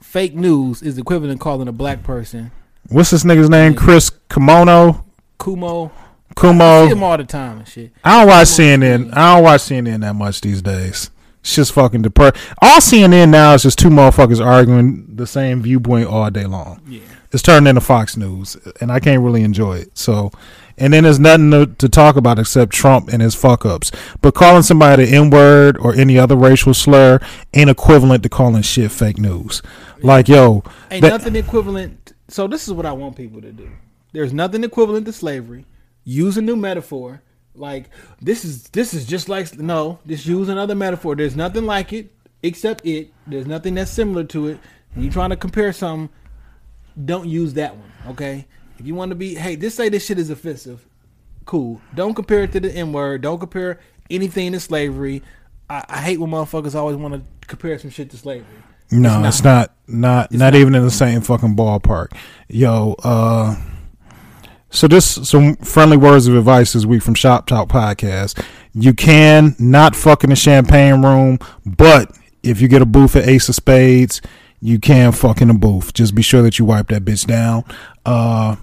[0.00, 2.50] fake news is equivalent to calling a black person
[2.88, 3.74] What's this nigga's name?
[3.74, 5.04] Chris Kimono?
[5.38, 5.90] Cuomo.
[5.90, 5.94] I
[6.28, 6.88] see Cuomo.
[6.92, 7.92] him all the time and shit.
[8.04, 9.16] I don't watch Cuomo CNN.
[9.16, 11.10] I don't watch CNN that much these days.
[11.44, 12.36] It's just fucking depressed.
[12.62, 16.80] All CNN now is just two motherfuckers arguing the same viewpoint all day long.
[16.88, 17.02] Yeah.
[17.32, 19.98] It's turned into Fox News, and I can't really enjoy it.
[19.98, 20.30] So,
[20.78, 23.92] and then there's nothing to, to talk about except Trump and his fuck ups.
[24.22, 27.20] But calling somebody the N word or any other racial slur
[27.52, 29.60] ain't equivalent to calling shit fake news.
[30.02, 32.14] Like, yo, Ain't that- nothing equivalent.
[32.28, 33.68] So this is what I want people to do.
[34.12, 35.66] There's nothing equivalent to slavery.
[36.04, 37.20] Use a new metaphor.
[37.56, 37.90] Like
[38.20, 39.98] this is this is just like no.
[40.06, 41.14] Just use another metaphor.
[41.14, 43.12] There's nothing like it except it.
[43.26, 44.58] There's nothing that's similar to it.
[44.94, 46.08] When you're trying to compare something,
[47.04, 47.92] don't use that one.
[48.08, 48.46] Okay.
[48.78, 50.84] If you want to be, hey, just say this shit is offensive.
[51.44, 51.80] Cool.
[51.94, 53.22] Don't compare it to the N word.
[53.22, 53.78] Don't compare
[54.10, 55.22] anything to slavery.
[55.70, 58.46] I, I hate when motherfuckers always want to compare some shit to slavery.
[58.90, 59.74] No, It's it's not.
[59.86, 60.30] Not.
[60.32, 60.54] Not, not.
[60.54, 62.08] even in the same fucking ballpark.
[62.48, 63.56] Yo, uh,
[64.74, 68.44] So just some friendly words of advice this week from Shop Talk Podcast.
[68.74, 72.10] You can not fuck in the champagne room, but
[72.42, 74.20] if you get a booth at Ace of Spades,
[74.60, 75.94] you can fuck in a booth.
[75.94, 77.62] Just be sure that you wipe that bitch down.
[78.04, 78.56] Uh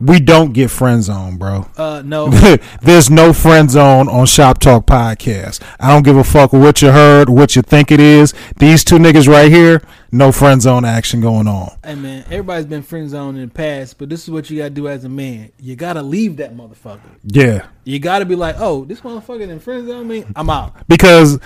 [0.00, 1.68] we don't get friend zone, bro.
[1.76, 2.28] Uh, no.
[2.82, 5.62] There's no friend zone on Shop Talk Podcast.
[5.78, 8.34] I don't give a fuck what you heard, what you think it is.
[8.58, 11.76] These two niggas right here, no friend zone action going on.
[11.84, 14.70] Hey man, everybody's been friend zoned in the past, but this is what you gotta
[14.70, 15.52] do as a man.
[15.60, 17.00] You gotta leave that motherfucker.
[17.24, 17.66] Yeah.
[17.84, 20.24] You gotta be like, oh, this motherfucker in friend zone me.
[20.34, 20.86] I'm out.
[20.88, 21.38] Because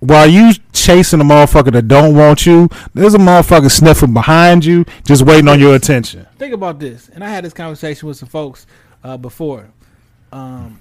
[0.00, 4.84] while you chasing a motherfucker that don't want you, there's a motherfucker sniffing behind you,
[5.04, 6.26] just waiting on your attention.
[6.36, 8.66] Think about this, and I had this conversation with some folks
[9.02, 9.68] uh, before,
[10.32, 10.80] um,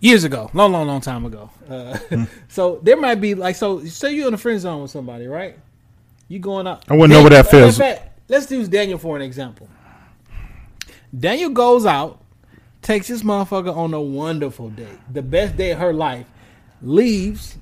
[0.00, 1.50] years ago, long, long, long time ago.
[1.68, 1.98] Uh,
[2.48, 5.58] so there might be like, so say you're in a friend zone with somebody, right?
[6.28, 6.84] You going out.
[6.88, 7.78] I wouldn't know what that feels.
[7.78, 9.68] fact, let's use Daniel for an example.
[11.16, 12.22] Daniel goes out,
[12.80, 16.26] takes this motherfucker on a wonderful date, the best day of her life,
[16.80, 17.58] leaves,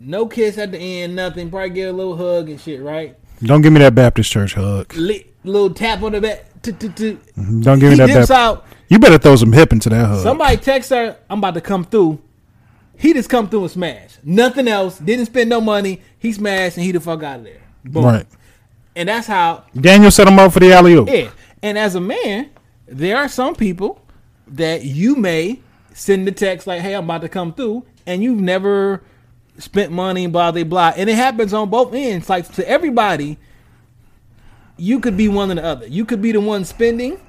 [0.00, 3.16] no kiss at the end, nothing, probably get a little hug and shit, right?
[3.42, 4.92] Don't give me that Baptist church hug.
[4.94, 6.44] Li- little tap on the back.
[6.62, 7.60] t- mm-hmm.
[7.60, 8.66] Don't give me that dips out.
[8.88, 10.22] You better throw some hip into that hug.
[10.22, 12.20] Somebody texts her, I'm about to come through.
[12.96, 14.18] He just come through and smash.
[14.22, 14.98] Nothing else.
[14.98, 16.02] Didn't spend no money.
[16.18, 17.62] He smashed and he the fuck out of there.
[17.84, 18.04] Boom.
[18.04, 18.26] Right.
[18.94, 21.08] And that's how Daniel set him up for the alley oop.
[21.08, 21.30] yeah.
[21.62, 22.50] And as a man,
[22.86, 24.02] there are some people
[24.48, 25.60] that you may
[25.94, 29.02] send the text like, "Hey, I'm about to come through," and you've never
[29.60, 30.92] spent money, blah blah blah.
[30.96, 32.28] And it happens on both ends.
[32.28, 33.38] Like to everybody,
[34.76, 35.86] you could be one or the other.
[35.86, 37.20] You could be the one spending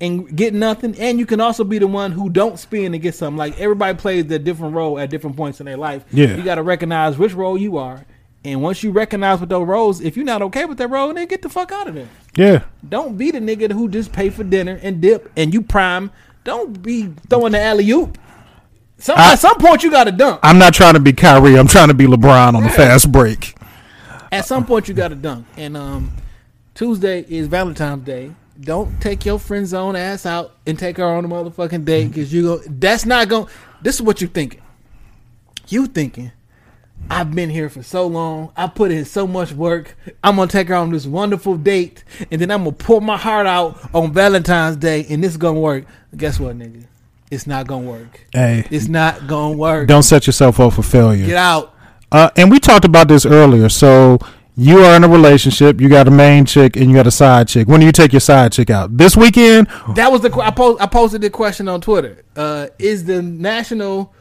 [0.00, 3.14] and get nothing, and you can also be the one who don't spend and get
[3.14, 3.36] something.
[3.36, 6.04] Like everybody plays their different role at different points in their life.
[6.12, 6.36] Yeah.
[6.36, 8.04] you got to recognize which role you are.
[8.44, 11.26] And once you recognize what those roles, if you're not okay with that role, then
[11.26, 12.08] get the fuck out of there.
[12.36, 12.64] Yeah.
[12.88, 16.12] Don't be the nigga who just pay for dinner and dip and you prime.
[16.44, 18.16] Don't be throwing the alley oop.
[18.98, 20.40] Some, I- at some point you got to dunk.
[20.42, 21.56] I'm not trying to be Kyrie.
[21.58, 23.54] I'm trying to be LeBron on the fast break.
[24.32, 25.46] At some point you got to dunk.
[25.56, 26.12] And um,
[26.74, 28.32] Tuesday is Valentine's Day.
[28.60, 32.32] Don't take your friend zone ass out and take her on a motherfucking date because
[32.32, 32.58] you go.
[32.66, 33.46] That's not going.
[33.82, 34.60] This is what you're thinking.
[35.68, 36.32] You thinking.
[37.08, 38.50] I've been here for so long.
[38.56, 39.96] I put in so much work.
[40.24, 43.46] I'm gonna take her on this wonderful date, and then I'm gonna pour my heart
[43.46, 45.84] out on Valentine's Day, and this is gonna work.
[46.16, 46.84] Guess what, nigga?
[47.30, 48.20] It's not gonna work.
[48.32, 49.86] Hey, It's not gonna work.
[49.88, 51.26] don't set yourself up for failure.
[51.26, 51.74] Get out.
[52.10, 53.68] Uh, and we talked about this earlier.
[53.68, 54.18] So
[54.56, 55.80] you are in a relationship.
[55.80, 57.68] You got a main chick and you got a side chick.
[57.68, 58.96] When do you take your side chick out?
[58.96, 59.68] This weekend?
[59.94, 62.24] That was the I, post, I posted the question on Twitter.
[62.34, 64.12] Uh, is the national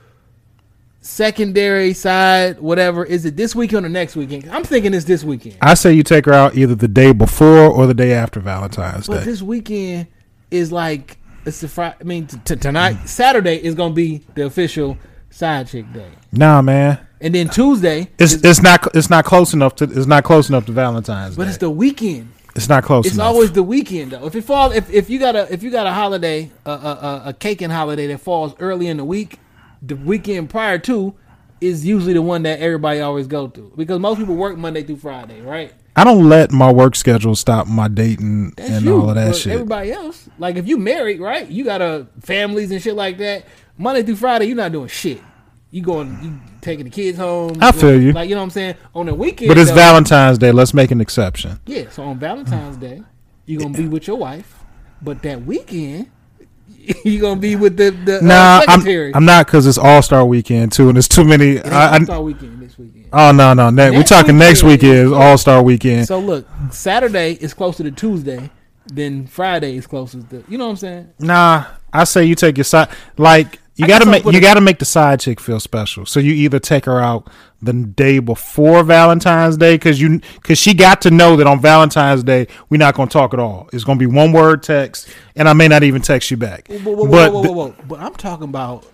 [1.01, 3.05] secondary side whatever?
[3.05, 4.49] Is it this weekend or next weekend?
[4.51, 5.57] I'm thinking it's this weekend.
[5.61, 9.07] I say you take her out either the day before or the day after Valentine's
[9.07, 9.23] But Day.
[9.25, 10.07] this weekend
[10.51, 11.17] is like
[11.47, 11.95] it's the Friday.
[11.99, 13.07] I mean, t- tonight mm.
[13.07, 14.97] Saturday is gonna be the official
[15.29, 16.99] side chick day, Nah, man.
[17.21, 18.09] and then Tuesday.
[18.19, 21.35] It's is- it's not it's not close enough to it's not close enough to Valentine's
[21.35, 21.49] but Day.
[21.49, 22.31] it's the weekend.
[22.55, 23.27] It's not close It's enough.
[23.27, 24.25] always the weekend though.
[24.25, 26.73] If it fall, if, if you got a if you got a holiday, a, a,
[26.73, 29.39] a, a caking holiday that falls early in the week,
[29.81, 31.13] the weekend prior to
[31.61, 34.97] is usually the one that everybody always go to because most people work Monday through
[34.97, 35.71] Friday, right?
[35.97, 39.01] I don't let my work schedule stop my dating That's and you.
[39.01, 39.53] all of that shit.
[39.53, 41.47] Everybody else, like if you married, right?
[41.49, 43.45] You got a families and shit like that.
[43.79, 45.21] Monday through Friday, you're not doing shit.
[45.71, 47.57] You going, you taking the kids home.
[47.61, 48.13] I feel you.
[48.13, 48.75] Like you know what I'm saying.
[48.93, 50.51] On the weekend, but it's though- Valentine's Day.
[50.51, 51.59] Let's make an exception.
[51.65, 53.01] Yeah, so on Valentine's Day,
[53.47, 54.63] you're gonna be with your wife,
[55.01, 56.11] but that weekend,
[57.05, 59.15] you're gonna be with the the Nah, uh, I'm.
[59.15, 61.57] I'm not because it's All Star Weekend too, and there's too many.
[61.57, 63.09] It ain't I, I, All-Star weekend this weekend.
[63.13, 64.91] oh no, no, ne- we're Next talking next weekend.
[64.91, 66.07] weekend is All Star Weekend.
[66.07, 68.49] So look, Saturday is closer to Tuesday
[68.87, 70.43] than Friday is closer to.
[70.47, 71.13] You know what I'm saying?
[71.19, 72.89] Nah, I say you take your side.
[73.17, 76.05] Like you got to make you got to make the side chick feel special.
[76.05, 77.29] So you either take her out
[77.61, 82.23] the day before Valentine's Day because you because she got to know that on Valentine's
[82.23, 83.69] Day we're not going to talk at all.
[83.73, 86.67] It's going to be one word text, and I may not even text you back.
[86.67, 87.75] Whoa, whoa, whoa, but whoa, whoa, whoa, whoa.
[87.87, 88.85] But I'm talking about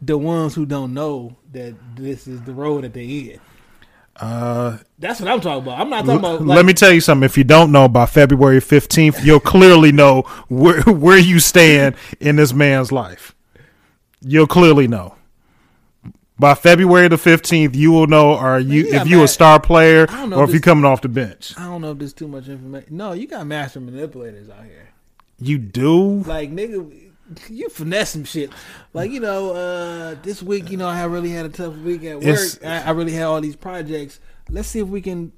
[0.00, 3.40] the ones who don't know that this is the road that they in.
[4.16, 5.80] uh, That's what I'm talking about.
[5.80, 6.42] I'm not talking about.
[6.42, 7.24] let me tell you something.
[7.24, 12.36] If you don't know by February fifteenth, you'll clearly know where where you stand in
[12.36, 13.34] this man's life.
[14.24, 15.16] You'll clearly know.
[16.38, 20.06] By February the fifteenth, you will know are you you if you a star player
[20.08, 21.54] I don't know or if if you this- coming off the bench.
[21.58, 22.96] I don't know if there's too much information.
[22.96, 24.88] No, you got master manipulators out here.
[25.38, 26.20] You do.
[26.22, 27.10] like nigga
[27.48, 28.50] you finesse some shit
[28.92, 32.20] like you know uh this week you know i really had a tough week at
[32.20, 34.20] work I, I really had all these projects
[34.50, 35.32] let's see if we can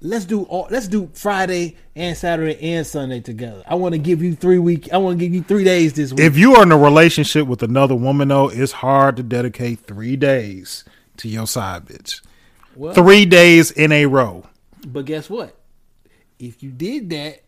[0.00, 3.62] let's do all, let's do Friday and Saturday and Sunday together.
[3.66, 4.92] I want to give you three week.
[4.92, 6.20] I want to give you three days this week.
[6.20, 10.16] If you are in a relationship with another woman, though, it's hard to dedicate three
[10.16, 10.84] days
[11.18, 12.20] to your side bitch.
[12.74, 14.44] Well, Three days in a row.
[14.86, 15.56] But guess what?
[16.38, 17.42] If you did that,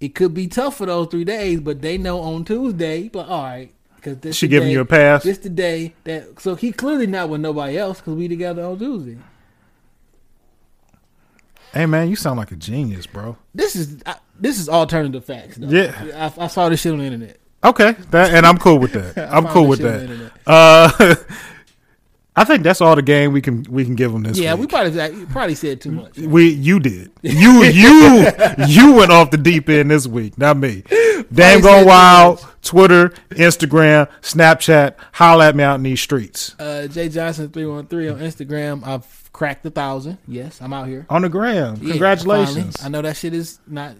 [0.00, 1.60] it could be tough for those three days.
[1.60, 4.84] But they know on Tuesday, but all right, because this She giving day- you a
[4.86, 5.22] pass?
[5.22, 8.78] This the day that so he clearly not with nobody else because we together on
[8.78, 9.18] Tuesday.
[11.72, 13.36] Hey man, you sound like a genius, bro.
[13.54, 15.56] This is I, this is alternative facts.
[15.56, 15.68] Though.
[15.68, 16.30] Yeah.
[16.38, 17.38] I, I saw this shit on the internet.
[17.64, 19.30] Okay, that and I'm cool with that.
[19.32, 20.32] I'm cool with that.
[20.46, 21.14] Uh,
[22.34, 24.62] I think that's all the game we can we can give them this Yeah, we
[24.62, 24.70] week.
[24.70, 26.16] probably we probably said too much.
[26.18, 28.26] We you did you you
[28.66, 30.82] you went off the deep end this week, not me.
[31.32, 32.46] Damn gone wild.
[32.62, 34.94] Twitter, Instagram, Snapchat.
[35.12, 38.82] Holla at me out in these streets Uh, Jay Johnson three one three on Instagram.
[38.86, 40.18] I've cracked a thousand.
[40.28, 41.06] Yes, I'm out here.
[41.10, 41.76] on the gram.
[41.78, 42.76] Congratulations.
[42.76, 42.86] finally.
[42.86, 43.94] I know that shit is not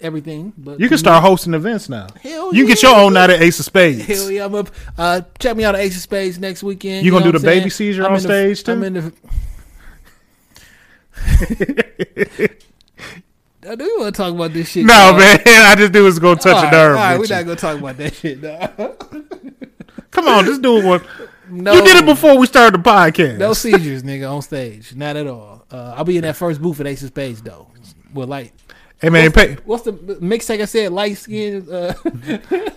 [0.00, 2.08] everything, but You can start hosting events now.
[2.20, 4.04] Hell you can get your own night at Ace of Spades.
[4.04, 4.68] Hell yeah, I'm up.
[4.98, 7.04] Uh, check me out at Ace of Spades next weekend.
[7.06, 8.72] You gonna do the baby seizure I'm on in the- stage, too?
[8.72, 9.12] I'm in the.
[13.66, 14.84] I do want to talk about this shit.
[14.84, 15.18] No dog.
[15.18, 16.96] man, I just knew it was gonna touch All a right, nerve.
[16.96, 17.30] All right, we're you.
[17.34, 18.42] not gonna talk about that shit.
[18.42, 20.10] dog.
[20.10, 21.02] Come on, just do it one.
[21.48, 23.38] No, You did it before we started the podcast.
[23.38, 24.94] No seizures, nigga, on stage.
[24.94, 25.64] Not at all.
[25.70, 27.68] Uh, I'll be in that first booth at Ace of Spades though.
[28.12, 28.52] With like,
[29.00, 30.92] hey man, what's, pay, the, what's the mixtape I said?
[30.92, 31.94] Light skin, uh,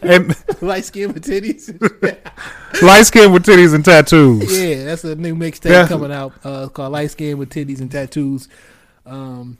[0.01, 0.19] hey,
[0.61, 1.69] light skin with titties.
[2.81, 4.59] light skin with titties and tattoos.
[4.59, 6.33] Yeah, that's a new mixtape coming out.
[6.43, 8.47] Uh, called Light Skin with Titties and Tattoos.
[9.05, 9.57] Um,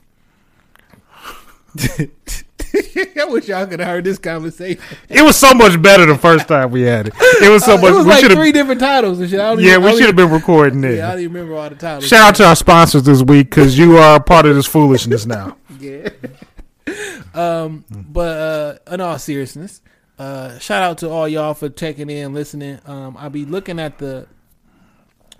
[3.20, 4.82] I wish y'all could have heard this conversation.
[5.08, 7.14] It was so much better the first time we had it.
[7.42, 7.90] It was so Uh, much.
[7.90, 9.40] it was we like three different titles and shit.
[9.40, 10.96] I don't Yeah, even, we should have been recording it.
[10.96, 12.06] Yeah, I don't even remember all the titles.
[12.06, 15.56] Shout out to our sponsors this week because you are part of this foolishness now.
[15.80, 16.08] Yeah.
[17.34, 19.80] um, but uh, in all seriousness,
[20.18, 22.80] uh, shout out to all y'all for checking in, listening.
[22.86, 24.26] Um, I'll be looking at the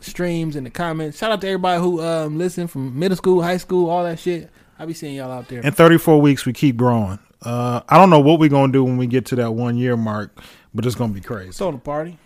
[0.01, 1.19] streams and the comments.
[1.19, 4.51] Shout out to everybody who um listened from middle school, high school, all that shit.
[4.79, 5.61] I'll be seeing y'all out there.
[5.61, 7.19] In 34 weeks, we keep growing.
[7.43, 9.97] Uh, I don't know what we're gonna do when we get to that one year
[9.97, 10.41] mark,
[10.75, 11.53] but it's gonna be crazy.
[11.53, 12.19] Throw the party.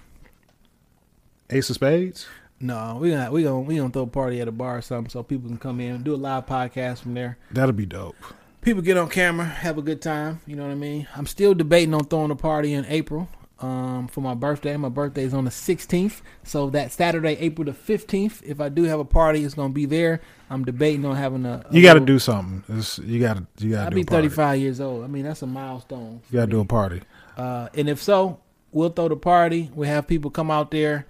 [1.50, 2.26] Ace of Spades.
[2.60, 5.10] No, we gonna we gonna we gonna throw a party at a bar or something
[5.10, 7.36] so people can come in and do a live podcast from there.
[7.50, 8.16] That'll be dope.
[8.60, 10.40] People get on camera, have a good time.
[10.46, 11.08] You know what I mean.
[11.16, 13.28] I'm still debating on throwing a party in April
[13.62, 14.76] um, for my birthday.
[14.76, 18.42] My birthday is on the 16th, so that Saturday, April the 15th.
[18.42, 20.20] If I do have a party, it's gonna be there.
[20.50, 21.64] I'm debating on having a.
[21.68, 22.62] a You got to do something.
[22.76, 23.46] It's, you got to.
[23.64, 24.28] You got I'll to do be a party.
[24.28, 25.04] 35 years old.
[25.04, 26.20] I mean, that's a milestone.
[26.30, 27.02] You got to do a party.
[27.36, 28.40] Uh, and if so,
[28.72, 29.70] we'll throw the party.
[29.74, 31.06] We'll have people come out there.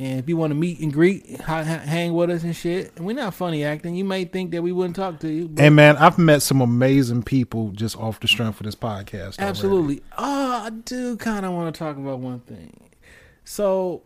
[0.00, 2.92] And if you want to meet and greet, ha- ha- hang with us and shit.
[2.96, 3.96] And we're not funny acting.
[3.96, 5.48] You may think that we wouldn't talk to you.
[5.48, 9.38] But Hey man, I've met some amazing people just off the strength of this podcast.
[9.38, 9.42] already.
[9.42, 10.02] absolutely.
[10.16, 12.78] Oh, I do kind of want to talk about one thing.
[13.44, 14.02] So,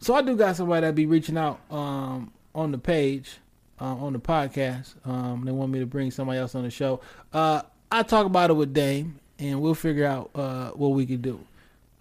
[0.00, 3.38] so I do got somebody that be reaching out um, on the page,
[3.80, 4.94] uh, on the podcast.
[5.06, 7.00] Um, they want me to bring somebody else on the show.
[7.32, 11.20] Uh, I talk about it with Dame, and we'll figure out uh, what we can
[11.20, 11.40] do.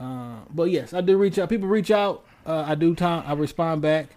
[0.03, 1.49] Uh, but yes, I do reach out.
[1.49, 2.25] People reach out.
[2.45, 3.23] Uh, I do time.
[3.25, 4.09] I respond back.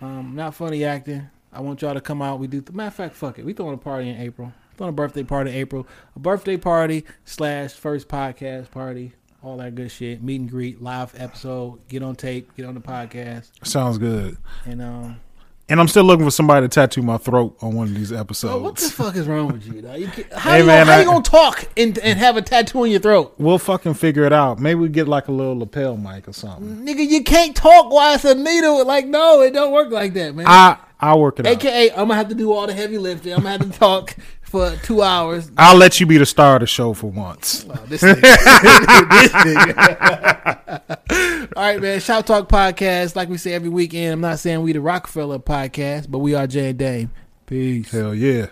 [0.00, 1.28] Um, not funny acting.
[1.52, 2.38] I want y'all to come out.
[2.38, 2.62] We do.
[2.72, 3.44] Matter of fact, fuck it.
[3.44, 4.52] We throwing a party in April.
[4.76, 5.86] Throwing a birthday party in April.
[6.14, 9.14] A birthday party slash first podcast party.
[9.42, 10.22] All that good shit.
[10.22, 10.80] Meet and greet.
[10.80, 11.86] Live episode.
[11.88, 12.54] Get on tape.
[12.56, 13.50] Get on the podcast.
[13.64, 14.36] Sounds good.
[14.64, 15.20] And um.
[15.68, 18.52] And I'm still looking for somebody to tattoo my throat on one of these episodes.
[18.52, 19.74] Oh, what the fuck is wrong with you?
[19.96, 22.36] You can't- how Hey, you, man, gonna, how I- you gonna talk and, and have
[22.36, 23.34] a tattoo on your throat?
[23.38, 24.58] We'll fucking figure it out.
[24.58, 26.84] Maybe we get like a little lapel mic or something.
[26.84, 28.84] Nigga, you can't talk while it's a needle.
[28.84, 30.46] Like, no, it don't work like that, man.
[30.48, 31.52] I I'll work it out.
[31.52, 33.32] AKA, I'm gonna have to do all the heavy lifting.
[33.32, 34.14] I'm gonna have to talk
[34.52, 35.50] for two hours.
[35.56, 37.64] I'll let you be the star of the show for once.
[37.70, 38.20] Oh, this nigga.
[39.10, 40.78] this nigga.
[41.56, 41.98] all right, man.
[42.00, 43.16] Shop Talk Podcast.
[43.16, 46.46] Like we say every weekend, I'm not saying we the Rockefeller podcast, but we are
[46.46, 47.10] Jay and Dame.
[47.46, 47.90] Peace.
[47.90, 48.48] Hell yeah.